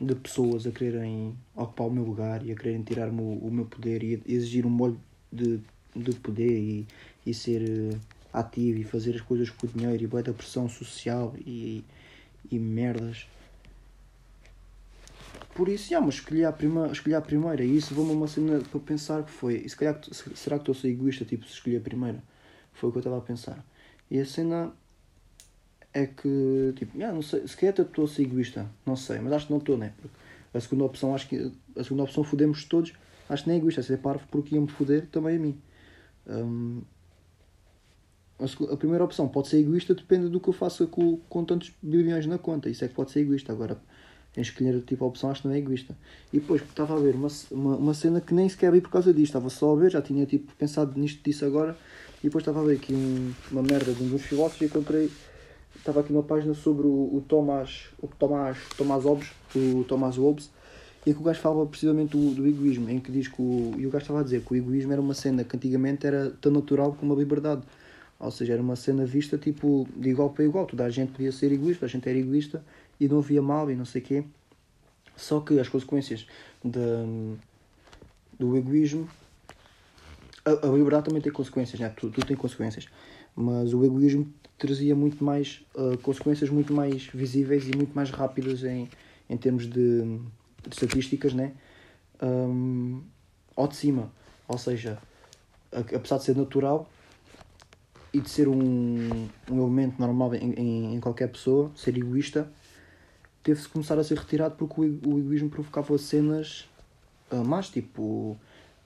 de 0.00 0.14
pessoas 0.14 0.66
a 0.66 0.70
quererem 0.70 1.34
ocupar 1.54 1.86
o 1.86 1.90
meu 1.90 2.04
lugar 2.04 2.44
e 2.44 2.52
a 2.52 2.56
quererem 2.56 2.82
tirar-me 2.82 3.20
o, 3.20 3.46
o, 3.46 3.50
meu 3.50 3.64
poder 3.66 4.02
e 4.02 4.22
exigir 4.26 4.66
um 4.66 4.70
molho 4.70 5.00
de, 5.32 5.60
de 5.96 6.12
poder 6.16 6.50
e, 6.50 6.86
e 7.24 7.34
ser 7.34 7.62
uh, 7.62 8.00
ativo 8.32 8.78
e 8.78 8.84
fazer 8.84 9.14
as 9.14 9.20
coisas 9.20 9.50
por 9.50 9.68
dinheiro 9.68 10.02
e 10.02 10.06
boa 10.06 10.22
da 10.22 10.32
pressão 10.32 10.68
social 10.68 11.34
e, 11.38 11.84
e 12.50 12.58
merdas. 12.58 13.26
por 15.54 15.68
isso, 15.68 15.88
já, 15.88 16.00
mas 16.00 16.16
escolhi 16.16 16.44
a, 16.44 16.52
prima, 16.52 16.88
escolhi 16.88 17.14
a 17.14 17.20
primeira 17.20 17.64
e 17.64 17.76
isso 17.76 17.90
levou-me 17.90 18.12
uma 18.12 18.28
cena 18.28 18.60
para 18.60 18.80
pensar 18.80 19.22
que 19.24 19.30
foi. 19.30 19.54
E 19.64 19.68
se 19.68 19.76
calhar, 19.76 19.98
será 20.34 20.56
que 20.56 20.62
estou 20.62 20.72
a 20.72 20.78
ser 20.78 20.88
egoísta, 20.88 21.24
tipo, 21.24 21.46
se 21.46 21.52
escolhi 21.52 21.76
a 21.76 21.80
primeira? 21.80 22.22
Foi 22.74 22.90
o 22.90 22.92
que 22.92 22.98
eu 22.98 23.00
estava 23.00 23.18
a 23.18 23.22
pensar. 23.22 23.64
E 24.10 24.20
a 24.20 24.26
cena 24.26 24.72
é 25.94 26.06
que, 26.06 26.74
tipo, 26.76 26.98
não 26.98 27.22
sei, 27.22 27.48
se 27.48 27.56
calhar 27.56 27.74
estou 27.80 28.04
a 28.04 28.08
ser 28.08 28.22
egoísta, 28.24 28.66
não 28.84 28.96
sei, 28.96 29.18
mas 29.18 29.32
acho 29.32 29.46
que 29.46 29.52
não 29.52 29.58
estou, 29.58 29.78
né? 29.78 29.94
Porque 29.96 30.14
a 30.52 30.60
segunda 30.60 30.84
opção, 30.84 31.14
acho 31.14 31.26
que 31.26 31.50
a 31.74 31.82
segunda 31.82 32.02
opção 32.02 32.22
fodemos 32.22 32.64
todos, 32.64 32.92
acho 33.28 33.44
que 33.44 33.48
nem 33.48 33.58
é 33.58 33.60
egoísta, 33.60 33.80
é 33.80 33.84
ser 33.84 33.98
parvo 33.98 34.26
porque 34.30 34.54
ia-me 34.54 34.68
foder 34.68 35.06
também 35.06 35.36
a 35.36 35.38
mim. 35.38 35.58
Um, 36.26 36.82
a, 38.38 38.76
primeira 38.76 39.04
opção 39.04 39.28
pode 39.28 39.48
ser 39.48 39.58
egoísta, 39.58 39.94
depende 39.94 40.28
do 40.28 40.38
que 40.38 40.48
eu 40.48 40.52
faça 40.52 40.86
com, 40.86 41.18
com 41.28 41.44
tantos 41.44 41.72
bilhões 41.82 42.26
na 42.26 42.36
conta, 42.36 42.68
isso 42.68 42.84
é 42.84 42.88
que 42.88 42.94
pode 42.94 43.10
ser 43.10 43.20
egoísta. 43.20 43.52
Agora, 43.52 43.80
em 44.36 44.40
escolher 44.42 44.82
tipo 44.82 45.04
a 45.04 45.08
opção, 45.08 45.30
acho 45.30 45.42
que 45.42 45.48
não 45.48 45.54
é 45.54 45.58
egoísta. 45.58 45.96
E 46.32 46.38
depois, 46.38 46.62
estava 46.62 46.94
a 46.94 46.98
ver 46.98 47.14
uma, 47.14 47.28
uma, 47.50 47.76
uma 47.76 47.94
cena 47.94 48.20
que 48.20 48.34
nem 48.34 48.48
sequer 48.48 48.70
vi 48.72 48.80
por 48.80 48.90
causa 48.90 49.12
disto, 49.12 49.30
estava 49.30 49.48
só 49.48 49.72
a 49.72 49.76
ver, 49.76 49.90
já 49.90 50.02
tinha 50.02 50.26
tipo 50.26 50.52
pensado 50.56 50.98
nisto 50.98 51.22
disso 51.24 51.44
agora, 51.46 51.76
e 52.20 52.24
depois 52.24 52.42
estava 52.42 52.60
a 52.60 52.64
ver 52.64 52.76
aqui 52.76 52.92
um, 52.92 53.32
uma 53.50 53.62
merda 53.62 53.92
de 53.92 54.02
um 54.02 54.08
dos 54.08 54.22
filósofos 54.22 54.60
e 54.60 54.64
encontrei 54.66 55.10
estava 55.74 56.00
aqui 56.00 56.12
uma 56.12 56.22
página 56.22 56.52
sobre 56.52 56.86
o, 56.86 57.16
o 57.16 57.24
Tomás, 57.26 57.90
o 58.02 58.08
Tomás, 58.08 58.58
Tomás 58.76 59.04
Hobbes, 59.04 59.30
o 59.54 59.84
Tomás 59.84 60.16
Hobbes, 60.16 60.50
e 61.06 61.14
que 61.14 61.20
o 61.20 61.22
gajo 61.22 61.40
falava 61.40 61.64
precisamente 61.66 62.16
do, 62.16 62.34
do 62.34 62.44
egoísmo, 62.44 62.90
em 62.90 62.98
que 62.98 63.12
diz 63.12 63.28
que 63.28 63.40
o, 63.40 63.72
e 63.78 63.86
o 63.86 63.90
gajo 63.90 64.02
estava 64.02 64.20
a 64.20 64.22
dizer 64.24 64.42
que 64.42 64.52
o 64.52 64.56
egoísmo 64.56 64.92
era 64.92 65.00
uma 65.00 65.14
cena 65.14 65.44
que 65.44 65.56
antigamente 65.56 66.04
era 66.04 66.30
tão 66.40 66.50
natural 66.50 66.94
como 66.94 67.14
a 67.14 67.16
liberdade. 67.16 67.62
Ou 68.18 68.30
seja, 68.32 68.54
era 68.54 68.62
uma 68.62 68.74
cena 68.74 69.04
vista 69.04 69.38
tipo 69.38 69.86
de 69.94 70.08
igual 70.10 70.30
para 70.30 70.44
igual. 70.44 70.66
Toda 70.66 70.84
a 70.84 70.90
gente 70.90 71.12
podia 71.12 71.30
ser 71.30 71.52
egoísta, 71.52 71.86
a 71.86 71.88
gente 71.88 72.08
era 72.08 72.18
egoísta 72.18 72.64
e 72.98 73.06
não 73.06 73.18
havia 73.18 73.40
mal 73.40 73.70
e 73.70 73.76
não 73.76 73.84
sei 73.84 74.02
o 74.02 74.04
quê. 74.04 74.24
Só 75.14 75.38
que 75.40 75.60
as 75.60 75.68
consequências 75.68 76.26
de, 76.64 76.80
do 78.36 78.56
egoísmo. 78.56 79.08
A, 80.44 80.66
a 80.66 80.70
liberdade 80.72 81.06
também 81.06 81.22
tem 81.22 81.32
consequências, 81.32 81.78
né? 81.78 81.88
tudo, 81.90 82.14
tudo 82.14 82.26
tem 82.26 82.36
consequências. 82.36 82.88
Mas 83.36 83.72
o 83.72 83.84
egoísmo 83.84 84.26
trazia 84.58 84.96
muito 84.96 85.22
mais 85.22 85.64
uh, 85.76 85.96
consequências 85.98 86.50
muito 86.50 86.72
mais 86.72 87.06
visíveis 87.06 87.68
e 87.68 87.76
muito 87.76 87.94
mais 87.94 88.10
rápidas 88.10 88.64
em, 88.64 88.88
em 89.28 89.36
termos 89.36 89.66
de, 89.66 90.18
estatísticas, 90.70 91.34
né? 91.34 91.52
Um, 92.22 93.02
ao 93.54 93.68
de 93.68 93.76
cima. 93.76 94.10
Ou 94.48 94.58
seja, 94.58 94.98
apesar 95.72 96.18
de 96.18 96.24
ser 96.24 96.36
natural 96.36 96.88
e 98.12 98.20
de 98.20 98.30
ser 98.30 98.48
um, 98.48 99.28
um 99.50 99.58
elemento 99.58 100.00
normal 100.00 100.34
em, 100.34 100.52
em, 100.52 100.94
em 100.94 101.00
qualquer 101.00 101.28
pessoa, 101.28 101.70
ser 101.74 101.96
egoísta, 101.96 102.50
teve-se 103.42 103.68
começar 103.68 103.98
a 103.98 104.04
ser 104.04 104.18
retirado 104.18 104.56
porque 104.56 104.80
o, 104.80 104.84
o 104.84 105.18
egoísmo 105.18 105.50
provocava 105.50 105.96
cenas 105.98 106.68
uh, 107.30 107.44
más, 107.44 107.68
tipo, 107.68 108.36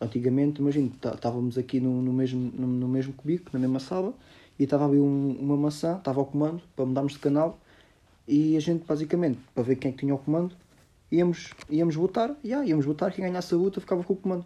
antigamente, 0.01 0.61
imagino, 0.61 0.93
estávamos 1.15 1.59
aqui 1.59 1.81
no, 1.81 2.03
no, 2.03 2.13
mesmo, 2.13 2.51
no, 2.55 2.67
no 2.67 2.89
mesmo 2.89 3.13
cubico, 3.13 3.51
na 3.53 3.59
mesma 3.59 3.81
sala, 3.81 4.15
e 4.59 4.65
estava 4.65 4.87
ali 4.87 4.99
um, 4.99 5.37
uma 5.39 5.57
maçã, 5.57 5.97
estava 5.97 6.21
ao 6.21 6.27
comando 6.27 6.63
para 6.75 6.85
mudarmos 6.85 7.13
de 7.13 7.19
canal 7.19 7.59
e 8.27 8.57
a 8.57 8.61
gente 8.61 8.85
basicamente, 8.87 9.41
para 9.55 9.63
ver 9.63 9.77
quem 9.77 9.91
é 9.91 9.93
que 9.93 10.01
tinha 10.01 10.15
o 10.15 10.19
comando, 10.19 10.55
íamos, 11.11 11.51
íamos 11.69 11.95
votar, 11.95 12.37
yeah, 12.45 12.67
íamos 12.67 12.87
votar, 12.87 13.13
quem 13.13 13.25
ganhasse 13.25 13.55
a 13.55 13.57
luta 13.57 13.81
ficava 13.81 14.03
com 14.05 14.13
o 14.13 14.17
comando. 14.17 14.45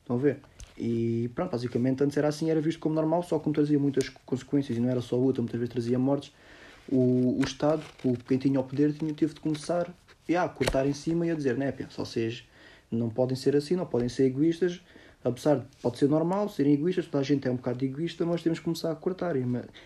Estão 0.00 0.16
a 0.16 0.18
ver? 0.18 0.40
E 0.76 1.30
pronto, 1.34 1.52
basicamente 1.52 2.02
antes 2.02 2.16
era 2.16 2.28
assim, 2.28 2.50
era 2.50 2.60
visto 2.60 2.80
como 2.80 2.94
normal, 2.94 3.22
só 3.22 3.38
como 3.38 3.54
trazia 3.54 3.78
muitas 3.78 4.08
consequências 4.08 4.76
e 4.76 4.80
não 4.80 4.88
era 4.88 5.00
só 5.00 5.16
luta, 5.16 5.40
muitas 5.40 5.58
vezes 5.58 5.72
trazia 5.72 5.98
mortes. 5.98 6.32
O, 6.90 7.38
o 7.40 7.44
Estado, 7.44 7.82
o, 8.04 8.16
quem 8.16 8.38
tinha 8.38 8.60
o 8.60 8.64
poder, 8.64 8.92
tinha, 8.92 9.12
teve 9.14 9.34
de 9.34 9.40
começar 9.40 9.92
yeah, 10.28 10.50
a 10.50 10.54
cortar 10.54 10.86
em 10.86 10.92
cima 10.92 11.26
e 11.26 11.30
a 11.30 11.34
dizer: 11.34 11.56
né, 11.56 11.72
só 11.90 12.04
vocês 12.04 12.44
não 12.90 13.08
podem 13.08 13.36
ser 13.36 13.56
assim, 13.56 13.76
não 13.76 13.86
podem 13.86 14.08
ser 14.08 14.24
egoístas, 14.24 14.80
apesar 15.24 15.56
de 15.56 15.64
pode 15.80 15.98
ser 15.98 16.08
normal 16.08 16.48
serem 16.48 16.74
egoístas, 16.74 17.06
toda 17.06 17.20
a 17.20 17.24
gente 17.24 17.48
é 17.48 17.50
um 17.50 17.56
bocado 17.56 17.82
egoísta, 17.84 18.26
mas 18.26 18.42
temos 18.42 18.58
que 18.58 18.64
começar 18.64 18.92
a 18.92 18.94
cortar. 18.94 19.34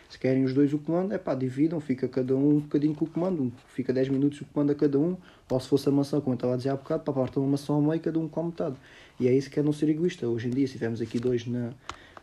Se 0.09 0.19
querem 0.19 0.45
os 0.45 0.53
dois 0.53 0.75
o 0.75 0.79
comando, 0.79 1.15
é 1.15 1.19
pá, 1.19 1.35
dividam, 1.35 1.81
fica 1.81 2.09
cada 2.09 2.35
um 2.35 2.57
um 2.57 2.61
bocadinho 2.61 2.95
com 2.95 3.05
o 3.05 3.09
comando, 3.09 3.53
fica 3.69 3.93
10 3.93 4.09
minutos 4.09 4.41
o 4.41 4.45
comando 4.47 4.73
a 4.73 4.75
cada 4.75 4.99
um, 4.99 5.17
ou 5.49 5.61
se 5.61 5.69
fosse 5.69 5.89
a 5.89 5.93
maçã, 5.93 6.21
como 6.21 6.33
eu 6.33 6.37
estava 6.37 6.55
a 6.55 6.57
dizer 6.57 6.71
há 6.71 6.77
bocado, 6.77 7.05
pá, 7.05 7.13
partam 7.13 7.43
uma 7.43 7.53
maçã 7.53 7.73
ao 7.73 7.81
meio, 7.81 8.01
cada 8.01 8.19
um 8.19 8.29
com 8.29 8.43
metade. 8.43 8.77
E 9.21 9.29
é 9.29 9.33
isso 9.33 9.49
que 9.49 9.59
é 9.61 9.63
não 9.63 9.73
ser 9.73 9.89
egoísta. 9.89 10.29
Hoje 10.29 10.49
em 10.49 10.51
dia, 10.51 10.67
se 10.67 10.75
tivermos 10.75 11.01
aqui 11.01 11.19
dois 11.19 11.47
na, 11.47 11.71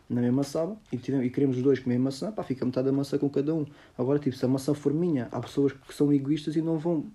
na 0.08 0.20
mesma 0.20 0.44
sala 0.44 0.76
e, 0.92 0.96
tivemos, 0.96 1.26
e 1.26 1.30
queremos 1.30 1.56
os 1.56 1.62
dois 1.62 1.80
comer 1.80 1.98
maçã, 1.98 2.30
pá, 2.30 2.42
fica 2.42 2.64
metade 2.64 2.86
da 2.86 2.92
maçã 2.92 3.18
com 3.18 3.28
cada 3.28 3.54
um. 3.54 3.66
Agora, 3.98 4.18
tipo, 4.18 4.36
se 4.36 4.44
a 4.44 4.48
maçã 4.48 4.72
for 4.72 4.94
minha, 4.94 5.28
há 5.32 5.40
pessoas 5.40 5.72
que 5.72 5.92
são 5.92 6.12
egoístas 6.12 6.54
e 6.54 6.62
não 6.62 6.78
vão 6.78 7.06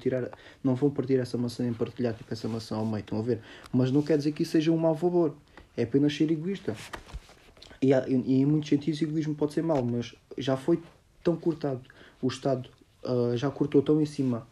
tirar, 0.00 0.30
não 0.62 0.74
vão 0.74 0.90
partir 0.90 1.18
essa 1.18 1.38
maçã 1.38 1.66
em 1.66 1.72
partilhar, 1.72 2.14
tipo, 2.14 2.32
essa 2.32 2.48
maçã 2.48 2.76
ao 2.76 2.84
meio, 2.84 3.00
estão 3.00 3.18
a 3.18 3.22
ver? 3.22 3.40
Mas 3.72 3.90
não 3.90 4.02
quer 4.02 4.18
dizer 4.18 4.32
que 4.32 4.42
isso 4.42 4.52
seja 4.52 4.72
um 4.72 4.76
mau 4.76 4.96
favor 4.96 5.34
é 5.76 5.84
apenas 5.84 6.14
ser 6.14 6.30
egoísta. 6.30 6.76
E, 7.80 7.92
há, 7.92 8.06
e, 8.08 8.14
em 8.14 8.46
muitos 8.46 8.68
sentidos 8.68 9.00
o 9.00 9.04
egoísmo 9.04 9.34
pode 9.34 9.52
ser 9.52 9.62
mau, 9.62 9.82
mas 9.82 10.14
já 10.38 10.56
foi 10.56 10.80
tão 11.22 11.36
cortado, 11.36 11.80
o 12.20 12.28
Estado 12.28 12.68
uh, 13.04 13.36
já 13.36 13.50
cortou 13.50 13.82
tão 13.82 14.00
em 14.00 14.06
cima, 14.06 14.46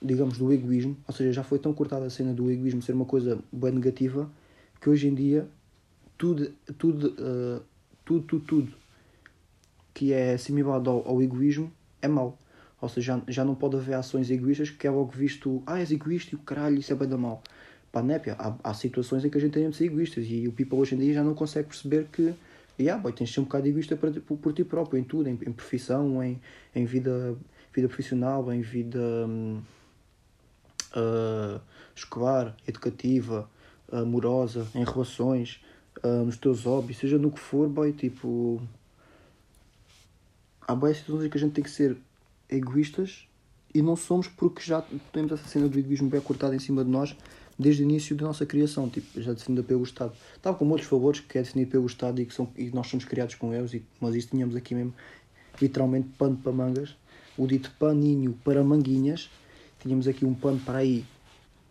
digamos, 0.00 0.38
do 0.38 0.52
egoísmo, 0.52 0.96
ou 1.06 1.14
seja, 1.14 1.32
já 1.32 1.42
foi 1.42 1.58
tão 1.58 1.72
cortada 1.72 2.06
a 2.06 2.10
cena 2.10 2.32
do 2.32 2.50
egoísmo 2.50 2.82
ser 2.82 2.92
uma 2.92 3.04
coisa 3.04 3.38
bem 3.52 3.72
negativa, 3.72 4.30
que 4.80 4.90
hoje 4.90 5.08
em 5.08 5.14
dia 5.14 5.48
tudo, 6.16 6.52
tudo, 6.78 7.08
uh, 7.18 7.62
tudo, 8.04 8.22
tudo, 8.26 8.44
tudo 8.44 8.72
que 9.92 10.12
é 10.12 10.34
assimilado 10.34 10.90
ao, 10.90 11.08
ao 11.08 11.22
egoísmo 11.22 11.72
é 12.02 12.08
mau. 12.08 12.38
Ou 12.80 12.88
seja, 12.88 13.14
já, 13.26 13.32
já 13.32 13.44
não 13.44 13.54
pode 13.54 13.76
haver 13.76 13.94
ações 13.94 14.30
egoístas 14.30 14.70
que 14.70 14.86
é 14.86 14.90
logo 14.90 15.10
visto, 15.10 15.62
ah, 15.66 15.80
és 15.80 15.90
egoísta 15.90 16.34
e 16.34 16.36
o 16.36 16.40
caralho, 16.40 16.78
isso 16.78 16.92
é 16.92 16.96
bem 16.96 17.08
da 17.08 17.16
mal 17.16 17.42
pá, 17.96 18.02
né, 18.02 18.20
há, 18.38 18.54
há 18.62 18.74
situações 18.74 19.24
em 19.24 19.30
que 19.30 19.38
a 19.38 19.40
gente 19.40 19.52
tem 19.52 19.70
de 19.70 19.74
ser 19.74 19.86
egoístas 19.86 20.26
e 20.28 20.46
o 20.46 20.52
people 20.52 20.76
hoje 20.78 20.94
em 20.94 20.98
dia 20.98 21.14
já 21.14 21.24
não 21.24 21.34
consegue 21.34 21.68
perceber 21.68 22.06
que 22.12 22.34
yeah, 22.78 23.00
boy, 23.00 23.10
tens 23.10 23.28
de 23.28 23.34
ser 23.34 23.40
um 23.40 23.44
bocado 23.44 23.66
egoísta 23.66 23.96
por, 23.96 24.12
por, 24.20 24.36
por 24.36 24.52
ti 24.52 24.64
próprio, 24.64 25.00
em 25.00 25.04
tudo, 25.04 25.30
em, 25.30 25.32
em 25.32 25.52
profissão, 25.52 26.22
em, 26.22 26.38
em 26.74 26.84
vida, 26.84 27.34
vida 27.72 27.88
profissional, 27.88 28.52
em 28.52 28.60
vida 28.60 29.00
uh, 30.94 31.58
escolar, 31.94 32.54
educativa, 32.68 33.48
amorosa, 33.90 34.66
em 34.74 34.84
relações, 34.84 35.64
uh, 36.02 36.24
nos 36.24 36.36
teus 36.36 36.64
hobbies, 36.64 36.98
seja 36.98 37.18
no 37.18 37.30
que 37.30 37.40
for, 37.40 37.68
boy, 37.68 37.92
tipo. 37.92 38.60
Há 40.66 40.74
boas 40.74 40.96
situações 40.96 41.26
em 41.26 41.30
que 41.30 41.36
a 41.36 41.40
gente 41.40 41.52
tem 41.52 41.62
que 41.62 41.70
ser 41.70 41.96
egoístas 42.48 43.26
e 43.72 43.82
não 43.82 43.94
somos 43.94 44.26
porque 44.26 44.62
já 44.62 44.82
temos 45.12 45.30
essa 45.32 45.46
cena 45.46 45.68
do 45.68 45.78
egoísmo 45.78 46.08
bem 46.08 46.20
cortada 46.20 46.56
em 46.56 46.58
cima 46.58 46.84
de 46.84 46.90
nós 46.90 47.16
desde 47.58 47.82
o 47.82 47.84
início 47.84 48.14
da 48.14 48.26
nossa 48.26 48.44
criação, 48.44 48.88
tipo, 48.88 49.20
já 49.20 49.32
definida 49.32 49.62
pelo 49.62 49.82
Estado. 49.82 50.12
Estava 50.34 50.56
com 50.56 50.68
outros 50.68 50.88
favores 50.88 51.20
que 51.20 51.38
é 51.38 51.42
definido 51.42 51.70
pelo 51.70 51.86
Estado 51.86 52.20
e 52.20 52.26
que 52.26 52.34
são, 52.34 52.48
e 52.56 52.70
nós 52.70 52.86
somos 52.86 53.04
criados 53.04 53.34
com 53.34 53.52
eles, 53.54 53.72
e, 53.74 53.82
mas 54.00 54.14
isso 54.14 54.28
tínhamos 54.28 54.54
aqui 54.56 54.74
mesmo, 54.74 54.94
literalmente, 55.60 56.08
pano 56.18 56.36
para 56.36 56.52
mangas. 56.52 56.96
O 57.36 57.46
dito 57.46 57.70
paninho 57.78 58.38
para 58.44 58.62
manguinhas. 58.62 59.30
Tínhamos 59.80 60.08
aqui 60.08 60.24
um 60.24 60.34
pano 60.34 60.58
para 60.58 60.78
aí, 60.78 61.04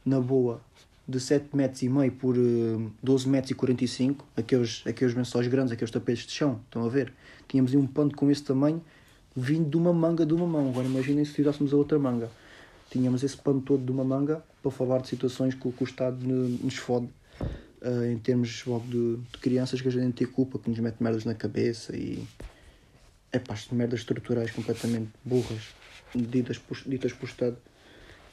na 0.05 0.19
boa, 0.19 0.61
de 1.07 1.19
7 1.19 1.55
metros 1.55 1.83
e 1.83 1.89
meio 1.89 2.11
por 2.11 2.35
uh, 2.35 2.91
12 3.01 3.29
metros 3.29 3.51
e 3.51 3.53
45, 3.53 4.25
aqueles, 4.35 4.83
aqueles 4.85 5.13
lençóis 5.13 5.47
grandes, 5.47 5.71
aqueles 5.71 5.91
tapetes 5.91 6.25
de 6.25 6.31
chão, 6.31 6.59
estão 6.65 6.83
a 6.83 6.89
ver? 6.89 7.13
Tínhamos 7.47 7.73
um 7.75 7.85
pano 7.85 8.15
com 8.15 8.29
esse 8.31 8.43
tamanho, 8.43 8.81
vindo 9.35 9.69
de 9.69 9.77
uma 9.77 9.93
manga 9.93 10.25
de 10.25 10.33
uma 10.33 10.47
mão. 10.47 10.69
Agora 10.69 10.87
imaginem 10.87 11.23
se 11.23 11.33
tirássemos 11.33 11.73
a 11.73 11.77
outra 11.77 11.99
manga. 11.99 12.29
Tínhamos 12.89 13.23
esse 13.23 13.37
pano 13.37 13.61
todo 13.61 13.83
de 13.83 13.91
uma 13.91 14.03
manga 14.03 14.43
para 14.61 14.71
falar 14.71 14.99
de 14.99 15.07
situações 15.07 15.53
que, 15.53 15.71
que 15.71 15.83
o 15.83 15.85
Estado 15.85 16.17
nos 16.25 16.75
fode 16.75 17.09
uh, 17.81 18.05
em 18.11 18.17
termos 18.17 18.65
logo 18.65 18.87
de, 18.87 19.17
de, 19.17 19.37
crianças 19.39 19.81
que 19.81 19.87
a 19.87 19.91
gente 19.91 20.13
tem 20.13 20.27
culpa, 20.27 20.57
que 20.57 20.69
nos 20.69 20.79
mete 20.79 21.01
merdas 21.01 21.23
na 21.23 21.35
cabeça 21.35 21.95
e 21.95 22.23
é 23.31 23.37
pá, 23.37 23.55
merdas 23.71 23.99
estruturais 23.99 24.49
completamente 24.49 25.09
burras, 25.23 25.75
ditas 26.15 26.57
por, 26.57 26.77
ditas 26.85 27.13
por 27.13 27.27
Estado 27.27 27.57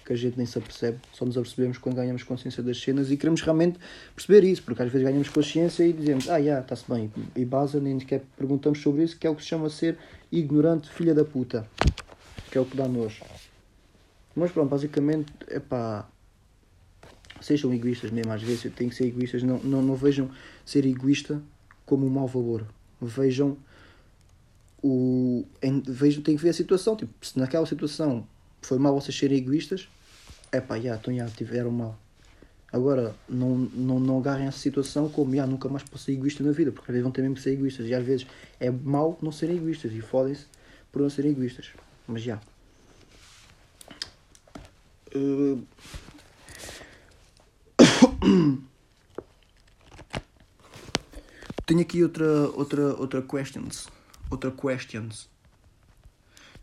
que 0.04 0.12
a 0.12 0.16
gente 0.16 0.36
nem 0.36 0.46
se 0.46 0.58
apercebe, 0.58 0.98
só 1.12 1.24
nos 1.24 1.36
apercebemos 1.36 1.78
quando 1.78 1.96
ganhamos 1.96 2.22
consciência 2.22 2.62
das 2.62 2.80
cenas 2.80 3.10
e 3.10 3.16
queremos 3.16 3.40
realmente 3.40 3.78
perceber 4.14 4.44
isso, 4.44 4.62
porque 4.62 4.82
às 4.82 4.90
vezes 4.90 5.06
ganhamos 5.06 5.28
consciência 5.28 5.84
e 5.84 5.92
dizemos, 5.92 6.28
ah, 6.28 6.32
já, 6.32 6.38
yeah, 6.38 6.62
está-se 6.62 6.84
bem, 6.88 7.12
e 7.36 7.44
base, 7.44 7.78
nem 7.80 7.98
sequer 8.00 8.22
perguntamos 8.36 8.80
sobre 8.80 9.04
isso, 9.04 9.18
que 9.18 9.26
é 9.26 9.30
o 9.30 9.34
que 9.34 9.42
se 9.42 9.48
chama 9.48 9.70
ser 9.70 9.96
ignorante 10.30 10.90
filha 10.90 11.14
da 11.14 11.24
puta, 11.24 11.66
que 12.50 12.58
é 12.58 12.60
o 12.60 12.64
que 12.64 12.76
dá 12.76 12.88
nojo. 12.88 13.24
Mas 14.34 14.50
pronto, 14.50 14.70
basicamente, 14.70 15.32
é 15.48 15.60
pá, 15.60 16.08
sejam 17.40 17.72
egoístas 17.72 18.10
mesmo 18.10 18.32
às 18.32 18.42
vezes, 18.42 18.72
têm 18.74 18.88
que 18.88 18.94
ser 18.94 19.06
egoístas, 19.06 19.42
não, 19.42 19.58
não, 19.58 19.82
não 19.82 19.94
vejam 19.94 20.30
ser 20.64 20.86
egoísta 20.86 21.40
como 21.84 22.06
um 22.06 22.10
mau 22.10 22.26
valor. 22.26 22.66
Vejam 23.00 23.56
o. 24.82 25.44
Em, 25.62 25.80
vejam, 25.80 26.22
tem 26.22 26.36
que 26.36 26.42
ver 26.42 26.50
a 26.50 26.54
situação. 26.54 26.96
Tipo, 26.96 27.12
se 27.24 27.38
naquela 27.38 27.66
situação 27.66 28.26
foi 28.62 28.78
mal 28.78 28.94
vocês 28.94 29.16
serem 29.16 29.38
egoístas, 29.38 29.88
é 30.50 30.60
pá, 30.60 30.78
já, 30.78 30.96
então 30.96 31.14
já 31.14 31.26
tiveram 31.28 31.70
mal. 31.70 31.98
Agora, 32.72 33.14
não, 33.28 33.56
não, 33.58 34.00
não 34.00 34.18
agarrem 34.18 34.46
essa 34.46 34.58
situação 34.58 35.08
como, 35.08 35.36
já, 35.36 35.46
nunca 35.46 35.68
mais 35.68 35.82
posso 35.82 36.04
ser 36.04 36.12
egoísta 36.12 36.42
na 36.42 36.52
vida, 36.52 36.72
porque 36.72 36.90
às 36.90 36.94
vezes 36.94 37.02
vão 37.02 37.12
ter 37.12 37.20
mesmo 37.20 37.34
que 37.34 37.42
ser 37.42 37.52
egoístas. 37.52 37.86
E 37.86 37.94
às 37.94 38.04
vezes 38.04 38.26
é 38.58 38.70
mau 38.70 39.18
não 39.20 39.30
serem 39.30 39.56
egoístas 39.56 39.92
e 39.92 40.00
fodem-se 40.00 40.46
por 40.90 41.02
não 41.02 41.10
serem 41.10 41.32
egoístas. 41.32 41.68
Mas 42.08 42.22
já. 42.22 42.40
Uh, 45.14 45.62
Tenho 51.66 51.80
aqui 51.80 52.02
outra, 52.02 52.24
outra, 52.50 52.94
outra 52.96 53.22
questions. 53.22 53.86
Outra 54.30 54.50
questions. 54.50 55.28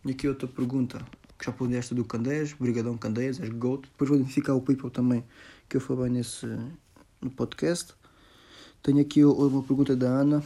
Tenho 0.01 0.15
aqui 0.15 0.27
outra 0.27 0.47
pergunta. 0.47 1.05
Que 1.39 1.45
já 1.45 1.51
pude 1.53 1.75
esta 1.75 1.95
do 1.95 2.03
Candés, 2.03 2.53
Brigadão 2.53 2.97
Candés, 2.97 3.39
és 3.39 3.49
GOAT. 3.49 3.83
Depois 3.83 4.09
vou 4.09 4.19
identificar 4.19 4.53
o 4.53 4.61
People 4.61 4.91
também, 4.91 5.23
que 5.69 5.77
eu 5.77 5.81
falei 5.81 6.11
nesse 6.11 6.45
no 7.21 7.29
podcast. 7.31 7.93
Tenho 8.83 8.99
aqui 8.99 9.23
uma 9.23 9.63
pergunta 9.63 9.95
da 9.95 10.07
Ana, 10.07 10.43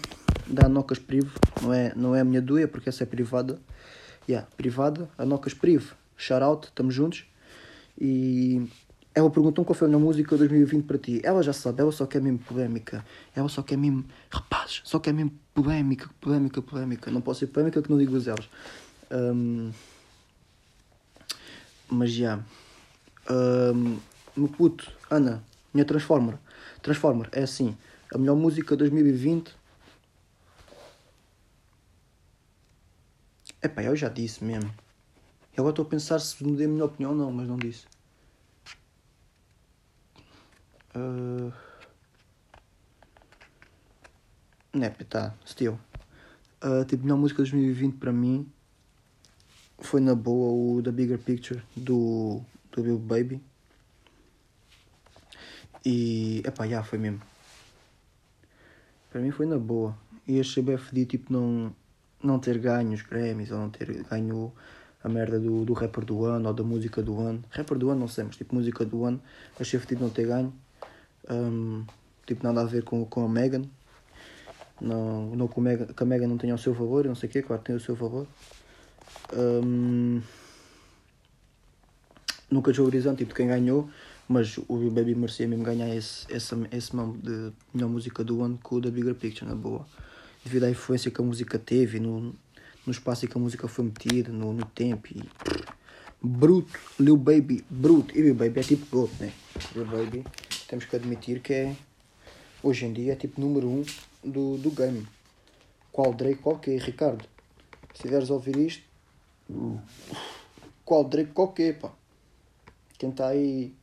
da 0.48 0.68
Anocas 0.68 1.00
Privo. 1.00 1.32
Não 1.62 1.74
é, 1.74 1.94
não 1.96 2.16
é 2.16 2.22
a 2.22 2.24
minha 2.24 2.42
duia, 2.42 2.68
porque 2.68 2.90
essa 2.90 3.04
é 3.04 3.06
privada. 3.06 3.60
Yeah, 4.30 4.48
privada, 4.56 5.10
Anocas 5.18 5.54
Privo. 5.54 5.96
Shout 6.16 6.44
out, 6.44 6.68
estamos 6.68 6.94
juntos. 6.94 7.26
E 8.00 8.68
ela 9.16 9.30
perguntou 9.30 9.64
qual 9.64 9.76
foi 9.76 9.88
a 9.88 9.90
minha 9.90 10.00
música 10.00 10.36
2020 10.36 10.86
para 10.86 10.98
ti. 10.98 11.22
Ela 11.24 11.44
já 11.44 11.54
sabe, 11.54 11.82
ela 11.82 11.92
só 11.92 12.06
quer 12.06 12.22
mesmo 12.22 12.40
polémica. 12.40 13.06
Ela 13.36 13.50
só 13.50 13.62
quer 13.62 13.78
mesmo. 13.78 14.04
Rapazes, 14.30 14.82
só 14.84 15.00
quer 15.00 15.14
mesmo 15.14 15.34
polémica, 15.54 16.10
polémica, 16.20 16.62
polémica. 16.62 17.12
Não 17.12 17.22
posso 17.22 17.42
ser 17.42 17.48
polémica 17.48 17.82
que 17.82 17.90
não 17.90 17.98
digo 17.98 18.16
os 18.16 18.28
elas. 18.28 18.50
Um, 19.12 19.72
mas 21.90 22.12
já. 22.12 22.44
Um, 23.30 24.00
meu 24.36 24.48
puto, 24.48 24.92
Ana, 25.10 25.44
minha 25.74 25.86
Transformer. 25.86 26.38
Transformer 26.82 27.30
é 27.32 27.44
assim. 27.44 27.78
A 28.14 28.18
melhor 28.18 28.36
música 28.36 28.76
2020. 28.76 29.56
Epá, 33.62 33.84
eu 33.84 33.96
já 33.96 34.10
disse 34.10 34.44
mesmo. 34.44 34.70
Eu 35.56 35.62
agora 35.62 35.72
estou 35.72 35.86
a 35.86 35.90
pensar 35.90 36.20
se 36.20 36.44
mudei 36.44 36.66
a 36.66 36.70
minha 36.70 36.86
opinião 36.86 37.12
ou 37.12 37.18
não, 37.18 37.32
mas 37.32 37.48
não 37.48 37.58
disse. 37.58 37.86
Uh... 40.96 41.54
Nep, 44.74 45.04
tá, 45.06 45.34
still. 45.46 45.80
Uh, 46.64 46.84
tipo, 46.86 47.04
melhor 47.04 47.18
música 47.18 47.44
de 47.44 47.52
2020 47.52 47.98
para 47.98 48.12
mim 48.12 48.52
foi 49.80 50.00
na 50.00 50.16
boa 50.16 50.78
o 50.78 50.82
The 50.82 50.92
Bigger 50.92 51.20
Picture 51.20 51.62
do, 51.76 52.42
do 52.72 52.84
Bill 52.84 52.98
Baby. 52.98 53.42
E, 55.86 56.42
epá, 56.46 56.68
já 56.68 56.82
foi 56.84 56.98
mesmo. 56.98 57.22
Para 59.12 59.22
mim 59.22 59.32
foi 59.32 59.46
na 59.46 59.58
boa. 59.58 59.96
E 60.28 60.40
achei 60.40 60.64
bem 60.64 60.78
fedido, 60.78 61.12
tipo, 61.12 61.34
não, 61.34 61.76
não 62.24 62.40
ter 62.40 62.58
ganho 62.58 62.94
os 62.94 63.02
Grammys 63.02 63.52
ou 63.52 63.60
não 63.60 63.70
ter 63.70 64.04
ganho 64.04 64.54
a 65.04 65.10
merda 65.10 65.38
do, 65.40 65.66
do 65.66 65.74
rapper 65.74 66.06
do 66.06 66.24
ano 66.26 66.48
ou 66.48 66.54
da 66.54 66.64
música 66.64 67.02
do 67.02 67.20
ano. 67.20 67.44
Rapper 67.50 67.78
do 67.78 67.90
ano 67.90 68.00
não 68.00 68.08
sei, 68.08 68.24
mas 68.24 68.38
tipo, 68.38 68.56
música 68.56 68.86
do 68.86 69.04
ano. 69.04 69.22
Achei 69.60 69.80
fedido 69.80 70.02
não 70.02 70.10
ter 70.10 70.26
ganho. 70.26 70.54
Um, 71.30 71.86
tipo, 72.26 72.44
nada 72.44 72.62
a 72.62 72.66
ver 72.66 72.84
com, 72.84 73.06
com 73.06 73.26
a 73.26 73.30
Megan. 73.30 73.64
Não, 74.80 75.36
não 75.36 75.50
a 75.56 75.62
Megan, 75.62 75.86
que 75.88 76.04
a 76.04 76.06
Megan 76.06 76.28
não 76.28 76.38
tenha 76.38 76.56
o 76.56 76.58
seu 76.58 76.74
favor, 76.74 77.06
não 77.06 77.16
sei 77.16 77.30
o 77.30 77.32
quê, 77.32 77.42
claro 77.42 77.62
tem 77.62 77.76
o 77.76 77.80
seu 77.80 77.96
favor. 77.96 78.26
Um, 79.34 80.22
nunca 82.50 82.72
desvalorizando 82.72 83.18
tipo, 83.18 83.34
quem 83.34 83.48
ganhou, 83.48 83.90
mas 84.28 84.58
o 84.68 84.90
Baby 84.90 85.16
merecia 85.16 85.48
mesmo 85.48 85.64
ganhar 85.64 85.94
esse, 85.94 86.26
esse, 86.32 86.56
esse 86.72 86.96
nome 86.96 87.18
de 87.18 87.52
melhor 87.74 87.90
música 87.90 88.24
do 88.24 88.42
ano 88.42 88.60
com 88.62 88.76
o 88.76 88.82
da 88.82 88.90
Bigger 88.90 89.16
Picture, 89.16 89.50
na 89.50 89.56
boa. 89.56 89.86
Devido 90.44 90.66
à 90.66 90.70
influência 90.70 91.10
que 91.10 91.22
a 91.22 91.24
música 91.24 91.58
teve, 91.58 92.00
no, 92.00 92.34
no 92.86 92.92
espaço 92.92 93.26
em 93.26 93.28
que 93.28 93.38
a 93.38 93.42
música 93.42 93.68
foi 93.68 93.86
metida, 93.86 94.32
no, 94.32 94.54
no 94.54 94.66
tempo. 94.66 95.08
E, 95.10 95.24
bruto, 96.22 96.80
Lil 97.00 97.18
Baby, 97.18 97.64
bruto. 97.70 98.18
E 98.18 98.22
Lil 98.22 98.36
Baby 98.36 98.60
é 98.60 98.64
tipo 98.64 98.86
goat, 98.96 99.14
né? 99.20 99.34
Lil 99.76 99.86
Baby 99.86 100.24
temos 100.68 100.86
que 100.86 100.96
admitir 100.96 101.40
que 101.40 101.54
é 101.54 101.76
hoje 102.64 102.86
em 102.86 102.94
dia 102.94 103.14
é 103.14 103.16
tipo 103.16 103.40
número 103.40 103.68
um 103.68 103.84
do, 104.24 104.58
do 104.58 104.72
game. 104.72 105.08
Qual 105.92 106.12
Drake, 106.14 106.42
qual 106.42 106.58
que 106.58 106.72
é, 106.72 106.78
Ricardo? 106.78 107.24
Se 107.94 108.02
tiveres 108.02 108.32
a 108.32 108.34
ouvir 108.34 108.58
isto, 108.58 108.82
qual 110.86 111.04
Drake, 111.04 111.32
qual 111.32 111.54
que 111.54 111.64
é, 111.64 111.74
pá? 111.74 111.92
Quem 112.98 113.10
está 113.10 113.28
aí 113.28 113.74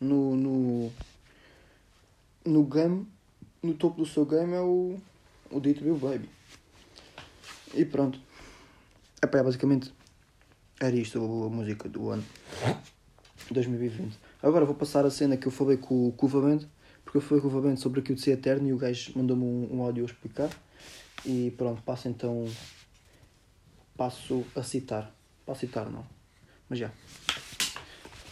no, 0.00 0.36
no, 0.36 0.92
no 2.44 2.64
game, 2.64 3.06
no 3.62 3.74
topo 3.74 4.02
do 4.02 4.06
seu 4.06 4.24
game 4.24 4.52
é 4.54 4.60
o, 4.60 4.96
o 5.50 5.60
Dito 5.60 5.82
Bill 5.82 5.96
Baby. 5.96 6.28
E 7.74 7.84
pronto. 7.84 8.18
Epá, 9.22 9.42
basicamente 9.42 9.92
era 10.80 10.94
isto 10.94 11.18
a 11.18 11.48
música 11.48 11.88
do 11.88 12.10
ano 12.10 12.24
2020. 13.50 14.18
Agora 14.42 14.64
vou 14.64 14.74
passar 14.74 15.06
a 15.06 15.10
cena 15.10 15.36
que 15.36 15.46
eu 15.46 15.52
falei 15.52 15.76
com, 15.76 16.12
com 16.12 16.26
o 16.26 16.28
Vavente, 16.28 16.68
porque 17.04 17.18
eu 17.18 17.22
falei 17.22 17.40
com 17.40 17.48
o 17.48 17.50
Vavente 17.50 17.80
sobre 17.80 18.00
aquilo 18.00 18.16
de 18.16 18.22
ser 18.22 18.32
eterno 18.32 18.68
e 18.68 18.72
o 18.72 18.76
gajo 18.76 19.12
mandou-me 19.16 19.44
um, 19.44 19.76
um 19.76 19.82
áudio 19.82 20.04
a 20.04 20.06
explicar. 20.06 20.50
E 21.24 21.52
pronto, 21.56 21.82
passo 21.82 22.08
então. 22.08 22.46
Passo 23.96 24.46
a 24.54 24.62
citar. 24.62 25.14
Passo 25.44 25.64
a 25.64 25.68
citar, 25.68 25.90
não. 25.90 26.06
Mas 26.68 26.78
já. 26.78 26.90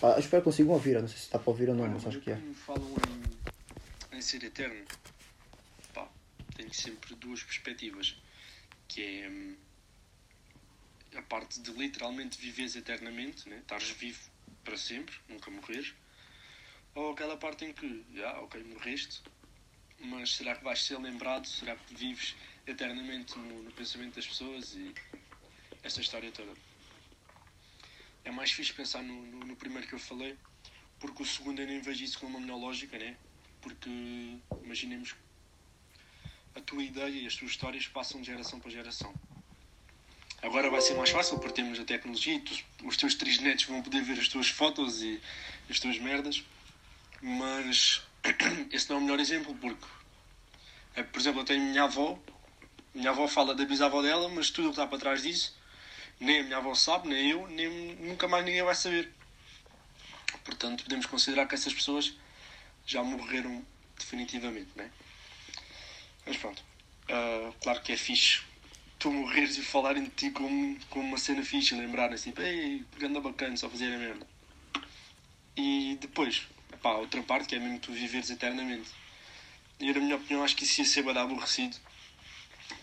Ah, 0.02 0.18
espero 0.18 0.42
que 0.42 0.44
consigam 0.44 0.72
ouvir, 0.72 1.00
não 1.00 1.08
sei 1.08 1.16
se 1.16 1.24
está 1.24 1.38
para 1.38 1.50
ouvir 1.50 1.68
ou 1.68 1.74
não, 1.74 1.88
mas 1.88 2.06
acho 2.06 2.20
que 2.20 2.30
é. 2.30 2.36
falam 2.66 2.94
em, 4.12 4.18
em 4.18 4.20
ser 4.20 4.44
eterno, 4.44 4.84
pá, 5.94 6.06
tenho 6.56 6.72
sempre 6.74 7.14
duas 7.14 7.42
perspectivas. 7.42 8.16
Que 8.86 9.02
é 9.02 9.28
hum, 9.30 9.56
a 11.16 11.22
parte 11.22 11.60
de 11.60 11.70
literalmente 11.72 12.38
viveres 12.38 12.76
eternamente, 12.76 13.48
né? 13.48 13.58
estares 13.58 13.90
vivo 13.90 14.20
para 14.62 14.76
sempre, 14.76 15.14
nunca 15.28 15.50
morreres 15.50 15.94
ou 16.94 17.12
aquela 17.12 17.36
parte 17.36 17.64
em 17.64 17.72
que, 17.72 18.04
já, 18.14 18.38
ok, 18.40 18.62
morreste, 18.64 19.22
mas 19.98 20.36
será 20.36 20.54
que 20.54 20.62
vais 20.62 20.82
ser 20.82 20.98
lembrado? 20.98 21.46
Será 21.46 21.76
que 21.76 21.94
vives 21.94 22.36
eternamente 22.66 23.36
no, 23.36 23.62
no 23.62 23.72
pensamento 23.72 24.14
das 24.14 24.26
pessoas 24.26 24.74
e 24.74 24.94
esta 25.84 26.00
história 26.00 26.32
toda? 26.32 26.50
É 28.24 28.30
mais 28.30 28.50
fixe 28.50 28.72
pensar 28.72 29.02
no, 29.02 29.14
no, 29.26 29.40
no, 29.40 29.56
primeiro 29.56 29.86
que 29.86 29.94
eu 29.94 29.98
falei, 29.98 30.34
porque 30.98 31.22
o 31.22 31.26
segundo 31.26 31.60
eu 31.60 31.66
nem 31.66 31.80
vejo 31.80 32.02
isso 32.02 32.18
com 32.18 32.26
uma 32.26 32.40
melhor 32.40 32.56
lógica, 32.58 32.98
né? 32.98 33.16
Porque 33.60 33.90
imaginemos 34.62 35.14
a 36.54 36.60
tua 36.60 36.82
ideia 36.82 37.20
e 37.20 37.26
as 37.26 37.36
tuas 37.36 37.50
histórias 37.50 37.86
passam 37.86 38.20
de 38.20 38.26
geração 38.28 38.58
para 38.58 38.70
geração. 38.70 39.14
Agora 40.42 40.70
vai 40.70 40.80
ser 40.80 40.94
mais 40.94 41.10
fácil 41.10 41.38
porque 41.38 41.54
temos 41.54 41.78
a 41.78 41.84
tecnologia 41.84 42.34
e 42.34 42.40
tu, 42.40 42.54
os 42.84 42.96
teus 42.96 43.14
três 43.14 43.38
netos 43.38 43.64
vão 43.64 43.82
poder 43.82 44.02
ver 44.02 44.18
as 44.18 44.28
tuas 44.28 44.48
fotos 44.48 45.02
e 45.02 45.20
as 45.68 45.78
tuas 45.78 45.98
merdas. 45.98 46.44
Mas 47.20 48.02
esse 48.72 48.88
não 48.88 48.96
é 48.96 48.98
o 49.00 49.02
melhor 49.02 49.20
exemplo, 49.20 49.54
porque, 49.54 49.86
é, 50.94 51.02
por 51.02 51.18
exemplo, 51.18 51.40
eu 51.40 51.44
tenho 51.44 51.62
minha 51.62 51.84
avó, 51.84 52.18
minha 52.94 53.10
avó 53.10 53.26
fala 53.26 53.54
da 53.54 53.64
bisavó 53.64 54.02
dela, 54.02 54.28
mas 54.28 54.50
tudo 54.50 54.66
o 54.66 54.68
que 54.68 54.72
está 54.72 54.86
para 54.86 54.98
trás 54.98 55.22
disso, 55.22 55.56
nem 56.24 56.40
a 56.40 56.42
minha 56.42 56.56
avó 56.56 56.74
sabe, 56.74 57.08
nem 57.08 57.30
eu, 57.30 57.46
nem 57.48 57.68
nunca 57.96 58.26
mais 58.26 58.44
ninguém 58.44 58.62
vai 58.62 58.74
saber. 58.74 59.12
Portanto, 60.44 60.84
podemos 60.84 61.06
considerar 61.06 61.46
que 61.46 61.54
essas 61.54 61.72
pessoas 61.72 62.14
já 62.86 63.02
morreram 63.02 63.64
definitivamente, 63.98 64.70
né? 64.76 64.90
Mas 66.26 66.36
pronto, 66.36 66.62
uh, 67.08 67.52
claro 67.60 67.80
que 67.82 67.92
é 67.92 67.96
fixe 67.96 68.42
tu 69.04 69.10
morreres 69.12 69.58
e 69.58 69.62
falarem 69.62 70.04
de 70.04 70.10
ti 70.10 70.30
como, 70.30 70.78
como 70.88 71.06
uma 71.06 71.18
cena 71.18 71.44
fixe, 71.44 71.74
lembrarem 71.74 72.14
assim, 72.14 72.32
ei, 72.38 72.82
anda 73.02 73.20
bacana, 73.20 73.54
só 73.54 73.68
fazer 73.68 73.92
a 73.92 73.98
merda. 73.98 74.26
E 75.54 75.98
depois, 76.00 76.48
pá, 76.80 76.94
outra 76.94 77.22
parte 77.22 77.46
que 77.46 77.54
é 77.54 77.58
mesmo 77.58 77.78
tu 77.80 77.92
viveres 77.92 78.30
eternamente. 78.30 78.90
E 79.78 79.92
na 79.92 80.00
minha 80.00 80.16
opinião 80.16 80.42
acho 80.42 80.56
que 80.56 80.64
isso 80.64 80.80
ia 80.80 80.86
ser 80.86 81.02
bem 81.02 81.18
aborrecido. 81.18 81.76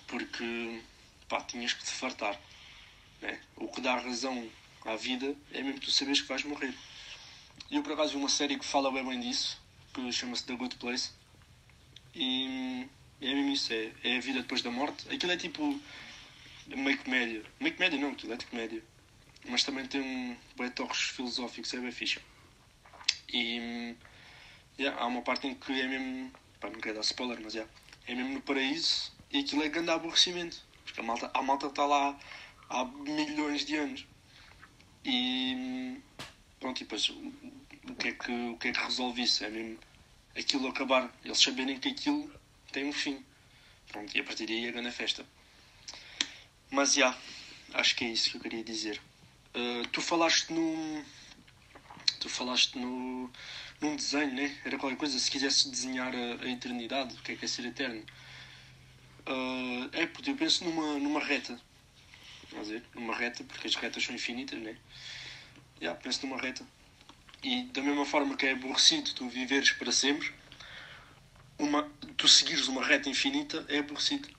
Porque 0.06 0.82
pá, 1.28 1.42
tinhas 1.42 1.74
que 1.74 1.84
te 1.84 1.90
fartar. 1.90 2.40
Né? 3.22 3.40
O 3.56 3.68
que 3.68 3.82
dá 3.82 3.96
razão 3.98 4.50
à 4.86 4.96
vida 4.96 5.36
é 5.54 5.62
mesmo 5.62 5.80
tu 5.80 5.92
saberes 5.92 6.22
que 6.22 6.28
vais 6.28 6.44
morrer. 6.44 6.74
E 7.70 7.76
eu 7.76 7.84
por 7.84 7.94
acaso 7.94 8.12
vi 8.12 8.18
uma 8.18 8.30
série 8.30 8.58
que 8.58 8.66
fala 8.66 8.92
bem 8.92 9.06
bem 9.06 9.20
disso, 9.20 9.62
que 9.94 10.12
chama-se 10.12 10.46
The 10.46 10.56
Good 10.56 10.76
Place. 10.78 11.12
E 12.14 12.88
é 13.22 13.34
mesmo 13.34 13.52
isso, 13.52 13.72
é, 13.72 13.92
é 14.04 14.18
a 14.18 14.20
vida 14.20 14.42
depois 14.42 14.62
da 14.62 14.72
morte. 14.72 15.08
Aquilo 15.14 15.32
é 15.32 15.38
tipo 15.38 15.80
meio 16.68 16.98
comédia. 16.98 17.44
Meio 17.60 17.76
comédia 17.76 18.00
não, 18.00 18.12
aquilo 18.12 18.34
é 18.34 18.38
de 18.38 18.46
comédia. 18.46 18.84
Mas 19.48 19.64
também 19.64 19.86
tem 19.86 20.02
um 20.02 20.38
bem 20.58 20.70
torres 20.72 21.02
filosóficos, 21.02 21.74
é 21.74 21.80
bem 21.80 21.92
fixe. 21.92 22.20
E 23.32 23.96
yeah, 24.78 25.02
há 25.02 25.06
uma 25.06 25.22
parte 25.22 25.48
em 25.48 25.56
que 25.56 25.72
é 25.72 25.88
mesmo. 25.88 26.32
Pá, 26.60 26.70
não 26.70 26.80
quero 26.80 26.96
dar 26.96 27.02
spoiler, 27.02 27.40
mas 27.42 27.54
yeah, 27.54 27.72
é 28.08 28.14
mesmo 28.14 28.34
no 28.34 28.42
paraíso 28.42 29.12
e 29.32 29.40
aquilo 29.40 29.64
é 29.64 29.70
grande 29.70 29.92
aborrecimento. 29.92 30.62
Porque 30.84 31.00
a 31.00 31.04
malta, 31.04 31.32
a 31.34 31.42
malta 31.42 31.68
está 31.68 31.86
lá 31.86 32.20
há 32.72 32.86
milhões 32.86 33.66
de 33.66 33.76
anos. 33.76 34.08
E 35.04 35.98
pronto, 36.60 36.80
e 36.80 36.84
depois 36.84 37.10
o 37.10 37.96
que 37.96 38.08
é 38.08 38.12
que, 38.14 38.32
o 38.32 38.58
que, 38.58 38.68
é 38.70 38.72
que 38.72 38.80
resolve 38.80 39.24
isso? 39.24 39.44
É 39.44 39.50
mesmo 39.50 39.80
aquilo 40.36 40.68
acabar, 40.68 41.12
eles 41.24 41.40
saberem 41.40 41.80
que 41.80 41.90
aquilo 41.90 42.32
tem 42.72 42.86
um 42.86 42.94
fim. 42.94 43.24
Pronto, 43.88 44.16
e 44.16 44.20
a 44.20 44.24
partir 44.24 44.46
daí 44.46 44.66
é 44.66 44.72
grande 44.72 44.92
festa. 44.92 45.26
Mas 46.70 46.94
já, 46.94 47.08
yeah, 47.08 47.22
acho 47.74 47.96
que 47.96 48.06
é 48.06 48.10
isso 48.10 48.32
que 48.32 48.38
eu 48.38 48.42
queria 48.42 48.64
dizer. 48.64 49.02
Uh, 49.54 49.86
tu 49.90 50.02
falaste 50.02 50.54
no, 50.54 51.04
tu 52.22 52.30
falaste 52.30 52.78
no, 52.78 53.30
num 53.82 53.96
desenho, 53.98 54.34
né? 54.34 54.58
Era 54.64 54.78
qualquer 54.78 54.98
coisa, 54.98 55.20
se 55.20 55.30
quisesse 55.30 55.70
desenhar 55.70 56.14
a, 56.16 56.46
a 56.46 56.50
eternidade, 56.50 57.16
o 57.16 57.22
que 57.22 57.34
é 57.34 57.36
que 57.36 57.44
é 57.44 57.48
ser 57.48 57.66
eterno? 57.66 58.06
Uh, 59.28 59.90
é, 59.92 60.06
porque 60.06 60.32
eu 60.32 60.36
penso 60.38 60.64
numa, 60.64 60.98
numa 61.00 61.20
reta. 61.20 61.60
Dizer, 62.60 62.84
numa 62.94 63.16
reta, 63.16 63.44
porque 63.44 63.68
as 63.68 63.76
retas 63.76 64.04
são 64.04 64.14
infinitas, 64.14 64.60
né? 64.60 64.78
Yeah, 65.82 66.00
penso 66.00 66.26
numa 66.26 66.40
reta. 66.40 66.66
E 67.44 67.64
da 67.64 67.82
mesma 67.82 68.06
forma 68.06 68.36
que 68.36 68.46
é 68.46 68.52
aborrecido 68.52 69.14
tu 69.14 69.28
viveres 69.30 69.72
para 69.72 69.92
sempre, 69.92 70.32
uma, 71.58 71.90
tu 72.18 72.28
seguires 72.28 72.68
uma 72.68 72.86
reta 72.86 73.10
infinita 73.10 73.66
é 73.68 73.80
aborrecido. 73.80 74.30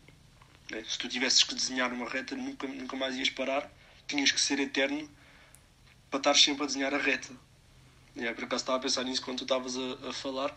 Né? 0.70 0.84
Se 0.86 0.98
tu 0.98 1.08
tivesses 1.08 1.42
que 1.42 1.54
desenhar 1.54 1.92
uma 1.92 2.08
reta, 2.08 2.36
nunca, 2.36 2.66
nunca 2.66 2.96
mais 2.96 3.16
ias 3.16 3.30
parar, 3.30 3.70
tinhas 4.06 4.30
que 4.30 4.40
ser 4.40 4.60
eterno 4.60 5.08
para 6.10 6.18
estar 6.18 6.34
sempre 6.34 6.64
a 6.64 6.66
desenhar 6.66 6.94
a 6.94 6.98
reta. 6.98 7.34
Yeah, 8.14 8.34
por 8.34 8.44
acaso 8.44 8.62
estava 8.62 8.78
a 8.78 8.80
pensar 8.80 9.04
nisso 9.04 9.22
quando 9.22 9.38
tu 9.38 9.44
estavas 9.44 9.76
a, 9.76 10.10
a 10.10 10.12
falar. 10.12 10.54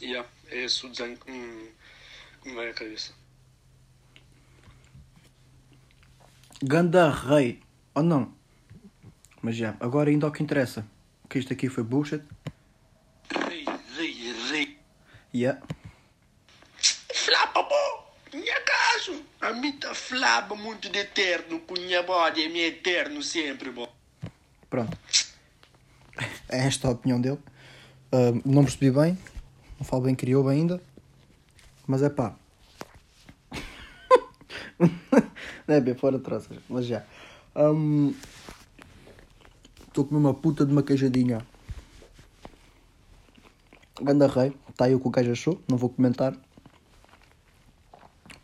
Yeah, 0.00 0.28
é 0.48 0.64
esse 0.64 0.84
o 0.84 0.90
desenho 0.90 1.16
que 1.16 1.30
me, 1.30 1.70
que 2.42 2.48
me 2.50 2.54
vai 2.54 2.68
à 2.68 2.74
cabeça. 2.74 3.14
Ganda 6.62 7.10
rei. 7.10 7.60
Ou 7.94 8.02
não? 8.02 8.32
Mas 9.42 9.56
já, 9.56 9.76
agora 9.78 10.10
ainda 10.10 10.26
ao 10.26 10.32
que 10.32 10.42
interessa. 10.42 10.86
Que 11.28 11.38
isto 11.38 11.52
aqui 11.52 11.68
foi 11.68 11.84
bullshit. 11.84 12.22
Rei, 13.30 13.64
rei, 13.96 14.32
rei. 14.50 14.78
Yeah. 15.34 15.60
Flapa, 17.12 17.62
pô! 17.62 18.36
Minha 18.36 18.60
caso! 18.62 19.22
A 19.40 19.52
mim 19.52 19.72
tá 19.72 19.94
flapa 19.94 20.54
muito 20.54 20.88
de 20.88 20.98
eterno, 20.98 21.60
com 21.60 21.74
minha 21.74 22.02
body 22.02 22.44
é 22.44 22.48
minha 22.48 22.66
eterno 22.66 23.22
sempre, 23.22 23.70
bom. 23.70 23.92
Pronto. 24.70 24.96
É 26.48 26.66
esta 26.66 26.88
a 26.88 26.92
opinião 26.92 27.20
dele. 27.20 27.38
Ah, 28.10 28.32
não 28.44 28.64
percebi 28.64 28.90
bem. 28.90 29.18
Não 29.78 29.86
falo 29.86 30.02
bem 30.02 30.14
criou 30.14 30.44
bem 30.44 30.60
ainda. 30.60 30.82
Mas 31.86 32.02
é 32.02 32.08
pá. 32.08 32.34
Não 35.66 35.74
é 35.74 35.80
bem 35.80 35.94
fora 35.94 36.18
troças, 36.18 36.58
mas 36.68 36.86
já. 36.86 37.04
Estou 39.86 40.04
comer 40.04 40.20
uma 40.20 40.34
puta 40.34 40.64
de 40.64 40.72
uma 40.72 40.82
queijadinha. 40.82 41.46
Ganda 44.02 44.26
rei, 44.26 44.54
está 44.68 44.84
aí 44.84 44.94
o 44.94 45.00
que 45.00 45.08
o 45.08 45.10
gajo 45.10 45.32
achou, 45.32 45.60
não 45.68 45.78
vou 45.78 45.88
comentar. 45.88 46.36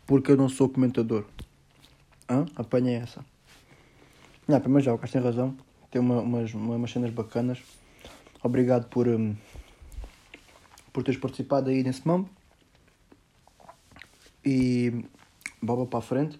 Porque 0.07 0.31
eu 0.31 0.37
não 0.37 0.49
sou 0.49 0.67
comentador. 0.67 1.25
Hã? 2.27 2.45
Apanha 2.55 2.97
essa. 2.99 3.23
Não, 4.47 4.59
primeiro 4.59 4.83
já, 4.83 4.93
o 4.93 4.97
gajo 4.97 5.13
tem 5.13 5.21
razão. 5.21 5.55
Tem 5.91 6.01
uma, 6.01 6.19
umas, 6.21 6.53
uma- 6.53 6.75
umas 6.75 6.91
cenas 6.91 7.11
bacanas. 7.11 7.59
Obrigado 8.43 8.89
por, 8.89 9.07
hum, 9.07 9.35
por 10.91 11.03
teres 11.03 11.19
participado 11.21 11.69
aí 11.69 11.83
nesse 11.83 12.05
mambo. 12.05 12.27
E 14.43 15.05
boba 15.61 15.85
para 15.85 15.99
a 15.99 16.01
frente. 16.01 16.39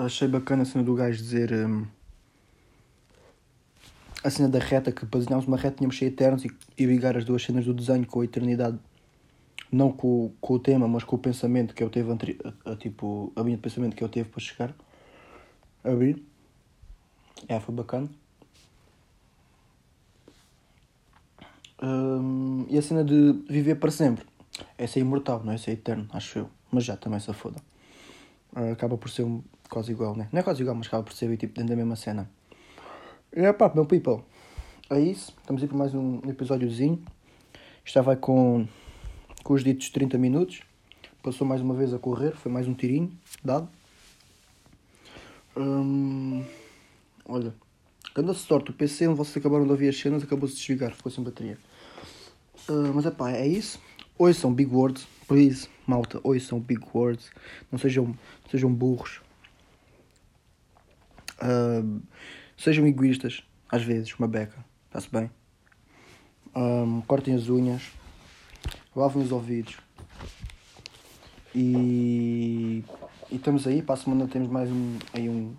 Achei 0.00 0.26
bacana 0.26 0.62
a 0.62 0.64
cena 0.64 0.82
do 0.82 0.94
gajo 0.94 1.22
dizer 1.22 1.52
hum, 1.52 1.86
a 4.24 4.30
cena 4.30 4.48
da 4.48 4.58
reta, 4.58 4.90
que 4.90 5.04
para 5.04 5.18
desenharmos 5.18 5.46
uma 5.46 5.58
reta 5.58 5.76
tínhamos 5.76 5.98
ser 5.98 6.06
eternos 6.06 6.42
e, 6.42 6.50
e 6.78 6.86
ligar 6.86 7.18
as 7.18 7.24
duas 7.24 7.42
cenas 7.42 7.66
do 7.66 7.74
desenho 7.74 8.06
com 8.06 8.22
a 8.22 8.24
eternidade. 8.24 8.78
Não 9.70 9.92
com, 9.92 10.32
com 10.40 10.54
o 10.54 10.58
tema, 10.58 10.88
mas 10.88 11.04
com 11.04 11.16
o 11.16 11.18
pensamento 11.18 11.74
que 11.74 11.82
eu 11.82 11.90
teve 11.90 12.10
a, 12.10 12.70
a, 12.72 12.76
tipo, 12.76 13.30
a 13.36 13.42
linha 13.42 13.56
de 13.56 13.62
pensamento 13.62 13.94
que 13.94 14.02
eu 14.02 14.08
teve 14.08 14.28
para 14.30 14.40
chegar 14.40 14.74
a 15.84 15.90
vir. 15.90 16.22
É, 17.46 17.60
foi 17.60 17.74
bacana. 17.74 18.08
Hum, 21.82 22.64
e 22.70 22.78
a 22.78 22.82
cena 22.82 23.04
de 23.04 23.32
viver 23.48 23.74
para 23.74 23.90
sempre. 23.90 24.24
Essa 24.78 24.98
é 24.98 25.02
imortal, 25.02 25.44
não 25.44 25.52
é? 25.52 25.56
Essa 25.56 25.70
é 25.70 25.74
eterno, 25.74 26.08
acho 26.10 26.38
eu. 26.38 26.50
Mas 26.72 26.84
já 26.84 26.96
também 26.96 27.20
se 27.20 27.32
foda. 27.34 27.60
Ah, 28.54 28.72
acaba 28.72 28.96
por 28.96 29.10
ser 29.10 29.22
um, 29.22 29.42
quase 29.68 29.92
igual, 29.92 30.16
né? 30.16 30.28
Não 30.32 30.40
é 30.40 30.42
quase 30.42 30.62
igual, 30.62 30.76
mas 30.76 30.86
acaba 30.86 31.02
por 31.02 31.12
ser 31.12 31.34
tipo, 31.36 31.54
dentro 31.54 31.70
da 31.70 31.76
mesma 31.76 31.96
cena. 31.96 32.28
E 33.34 33.40
é 33.40 33.52
pá, 33.52 33.70
meu 33.74 33.86
people. 33.86 34.22
É 34.90 35.00
isso. 35.00 35.32
Estamos 35.40 35.62
aí 35.62 35.68
para 35.68 35.78
mais 35.78 35.94
um 35.94 36.20
episódiozinho. 36.28 37.00
Isto 37.84 38.02
vai 38.02 38.16
com, 38.16 38.66
com 39.44 39.54
os 39.54 39.62
ditos 39.62 39.88
30 39.90 40.18
minutos. 40.18 40.62
Passou 41.22 41.46
mais 41.46 41.60
uma 41.60 41.74
vez 41.74 41.94
a 41.94 41.98
correr. 41.98 42.32
Foi 42.32 42.50
mais 42.50 42.66
um 42.66 42.74
tirinho 42.74 43.12
dado. 43.44 43.68
Hum, 45.56 46.44
olha. 47.24 47.54
Grande 48.14 48.34
sorte. 48.34 48.70
O 48.70 48.74
PC 48.74 49.06
onde 49.06 49.16
vocês 49.16 49.36
acabaram 49.36 49.64
de 49.64 49.70
ouvir 49.70 49.88
as 49.88 49.96
cenas 49.96 50.24
acabou-se 50.24 50.54
de 50.54 50.60
desligar. 50.60 50.92
Ficou 50.92 51.12
sem 51.12 51.22
bateria. 51.22 51.56
Ah, 52.68 52.90
mas 52.92 53.06
é 53.06 53.10
pá, 53.12 53.30
é 53.30 53.46
isso. 53.46 53.80
Ouçam 54.18 54.52
big 54.52 54.74
words. 54.74 55.06
Please, 55.30 55.68
malta. 55.86 56.18
Ouçam 56.24 56.58
big 56.58 56.84
words. 56.92 57.30
Não 57.70 57.78
sejam, 57.78 58.18
sejam 58.50 58.74
burros. 58.74 59.20
Ah, 61.38 61.84
sejam 62.58 62.84
egoístas. 62.84 63.44
Às 63.70 63.84
vezes, 63.84 64.12
uma 64.18 64.26
beca. 64.26 64.58
Está-se 64.88 65.08
bem. 65.08 65.30
Ah, 66.52 66.84
cortem 67.06 67.36
as 67.36 67.48
unhas. 67.48 67.92
Lavem 68.96 69.22
os 69.22 69.30
ouvidos. 69.30 69.76
E, 71.54 72.82
e 73.30 73.36
estamos 73.36 73.68
aí. 73.68 73.82
Para 73.82 73.94
a 73.94 73.98
semana 73.98 74.26
temos 74.26 74.48
mais 74.48 74.68
um, 74.68 74.98
aí 75.12 75.28
um, 75.28 75.54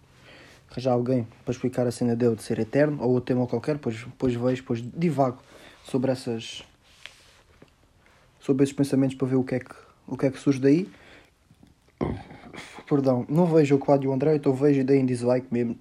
arranjar 0.69 0.91
alguém 0.91 1.25
para 1.45 1.53
explicar 1.53 1.88
a 1.88 1.91
cena 1.91 2.13
dele 2.13 2.36
de 2.36 2.43
ser 2.43 2.60
eterno 2.60 3.01
ou 3.01 3.12
outro 3.12 3.34
tema 3.34 3.47
qualquer, 3.47 3.75
depois, 3.75 4.03
depois 4.03 4.34
vejo, 4.34 4.62
depois 4.63 4.81
divago 4.81 5.41
sobre 5.86 6.12
essas 6.12 6.62
sobre 8.41 8.63
esses 8.63 8.75
pensamentos 8.75 9.15
para 9.15 9.27
ver 9.27 9.36
o 9.36 9.43
que 9.43 9.56
é 9.56 9.60
que, 9.60 9.75
o 10.08 10.17
que, 10.17 10.25
é 10.25 10.32
que 10.32 10.39
surge 10.39 10.60
daí. 10.60 10.89
Perdão, 12.89 13.25
não 13.30 13.45
vejo 13.45 13.75
o 13.75 13.97
do 13.97 14.12
André, 14.12 14.36
então 14.36 14.54
vejo 14.54 14.82
e 14.82 14.84
dei 14.84 14.99
em 14.99 15.06
dislike 15.06 15.47
mesmo. 15.49 15.80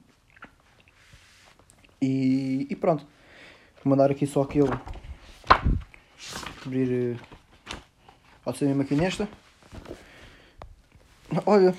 E, 2.01 2.67
e 2.71 2.77
pronto. 2.77 3.05
Vou 3.83 3.91
mandar 3.91 4.11
aqui 4.11 4.27
só 4.27 4.43
aquele. 4.43 4.71
Abrir. 6.65 7.17
eh, 7.17 7.17
Pode 8.45 8.59
ser 8.59 8.67
mesmo 8.67 8.83
aqui 8.83 8.95
nesta. 8.95 9.29
Olha, 11.45 11.75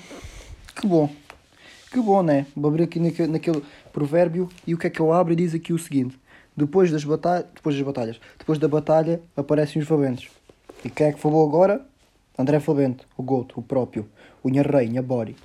que 0.74 0.86
bom. 0.86 1.08
Que 1.90 2.00
bom, 2.00 2.22
né? 2.22 2.46
Vou 2.56 2.70
abrir 2.70 2.84
aqui 2.84 2.98
naquele, 2.98 3.32
naquele 3.32 3.62
provérbio 3.92 4.48
e 4.66 4.74
o 4.74 4.78
que 4.78 4.86
é 4.86 4.90
que 4.90 5.00
eu 5.00 5.12
abro 5.12 5.32
e 5.32 5.36
diz 5.36 5.54
aqui 5.54 5.72
o 5.72 5.78
seguinte: 5.78 6.18
depois 6.56 6.90
das, 6.90 7.04
batalhas, 7.04 7.46
depois 7.54 7.76
das 7.76 7.84
batalhas, 7.84 8.20
depois 8.38 8.58
da 8.58 8.68
batalha 8.68 9.20
aparecem 9.36 9.80
os 9.80 9.88
fabentos. 9.88 10.28
E 10.84 10.90
quem 10.90 11.06
é 11.08 11.12
que 11.12 11.20
falou 11.20 11.46
agora? 11.46 11.84
André 12.38 12.58
Fabento, 12.60 13.06
o 13.16 13.22
Goto, 13.22 13.60
o 13.60 13.62
próprio, 13.62 14.08
o 14.42 14.48
Nharrei, 14.48 14.88
Nhambori. 14.88 15.36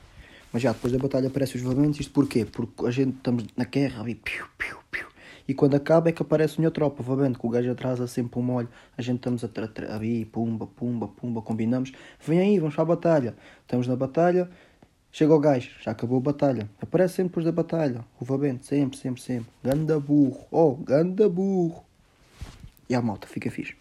Mas 0.52 0.64
já 0.64 0.72
depois 0.72 0.94
da 0.94 1.00
batalha 1.00 1.28
aparecem 1.28 1.62
os 1.62 1.68
fabentos, 1.68 2.00
isto 2.00 2.12
porquê? 2.12 2.46
Porque 2.46 2.86
a 2.86 2.92
gente 2.92 3.18
estamos 3.18 3.46
na 3.56 3.66
guerra 3.66 4.02
ali, 4.02 4.16
piu, 4.16 4.46
piu, 4.58 4.78
piu. 4.90 5.06
E 5.48 5.54
quando 5.54 5.76
acaba 5.76 6.10
é 6.10 6.12
que 6.12 6.22
aparece 6.22 6.56
a 6.56 6.60
minha 6.60 6.72
tropa, 6.72 7.04
Fabento, 7.04 7.40
que 7.40 7.46
o 7.46 7.50
gajo 7.50 7.72
atrasa 7.72 8.08
sempre 8.08 8.40
um 8.40 8.44
molho. 8.44 8.70
A 8.98 9.02
gente 9.02 9.18
estamos 9.18 9.44
a 9.44 9.50
ali, 9.94 10.26
pumba, 10.26 10.66
pumba, 10.68 11.08
pumba, 11.08 11.42
combinamos. 11.42 11.92
Vem 12.26 12.40
aí, 12.40 12.60
vamos 12.60 12.76
para 12.76 12.84
a 12.84 12.88
batalha. 12.88 13.36
Estamos 13.62 13.88
na 13.88 13.96
batalha, 13.96 14.50
Chega 15.12 15.34
o 15.34 15.40
gajo, 15.40 15.72
já 15.82 15.92
acabou 15.92 16.20
a 16.20 16.22
batalha. 16.22 16.70
Aparece 16.80 17.16
sempre 17.16 17.30
depois 17.30 17.46
da 17.46 17.52
batalha. 17.52 18.06
O 18.20 18.26
Vabente, 18.26 18.68
sempre, 18.68 19.00
sempre, 19.00 19.20
sempre. 19.20 19.52
Ganda 19.64 20.00
burro. 20.00 20.46
Oh, 20.52 20.76
ganda 20.76 21.28
burro. 21.28 21.84
E 22.88 22.94
a 22.94 23.02
malta, 23.02 23.28
fica 23.28 23.50
fixe. 23.50 23.76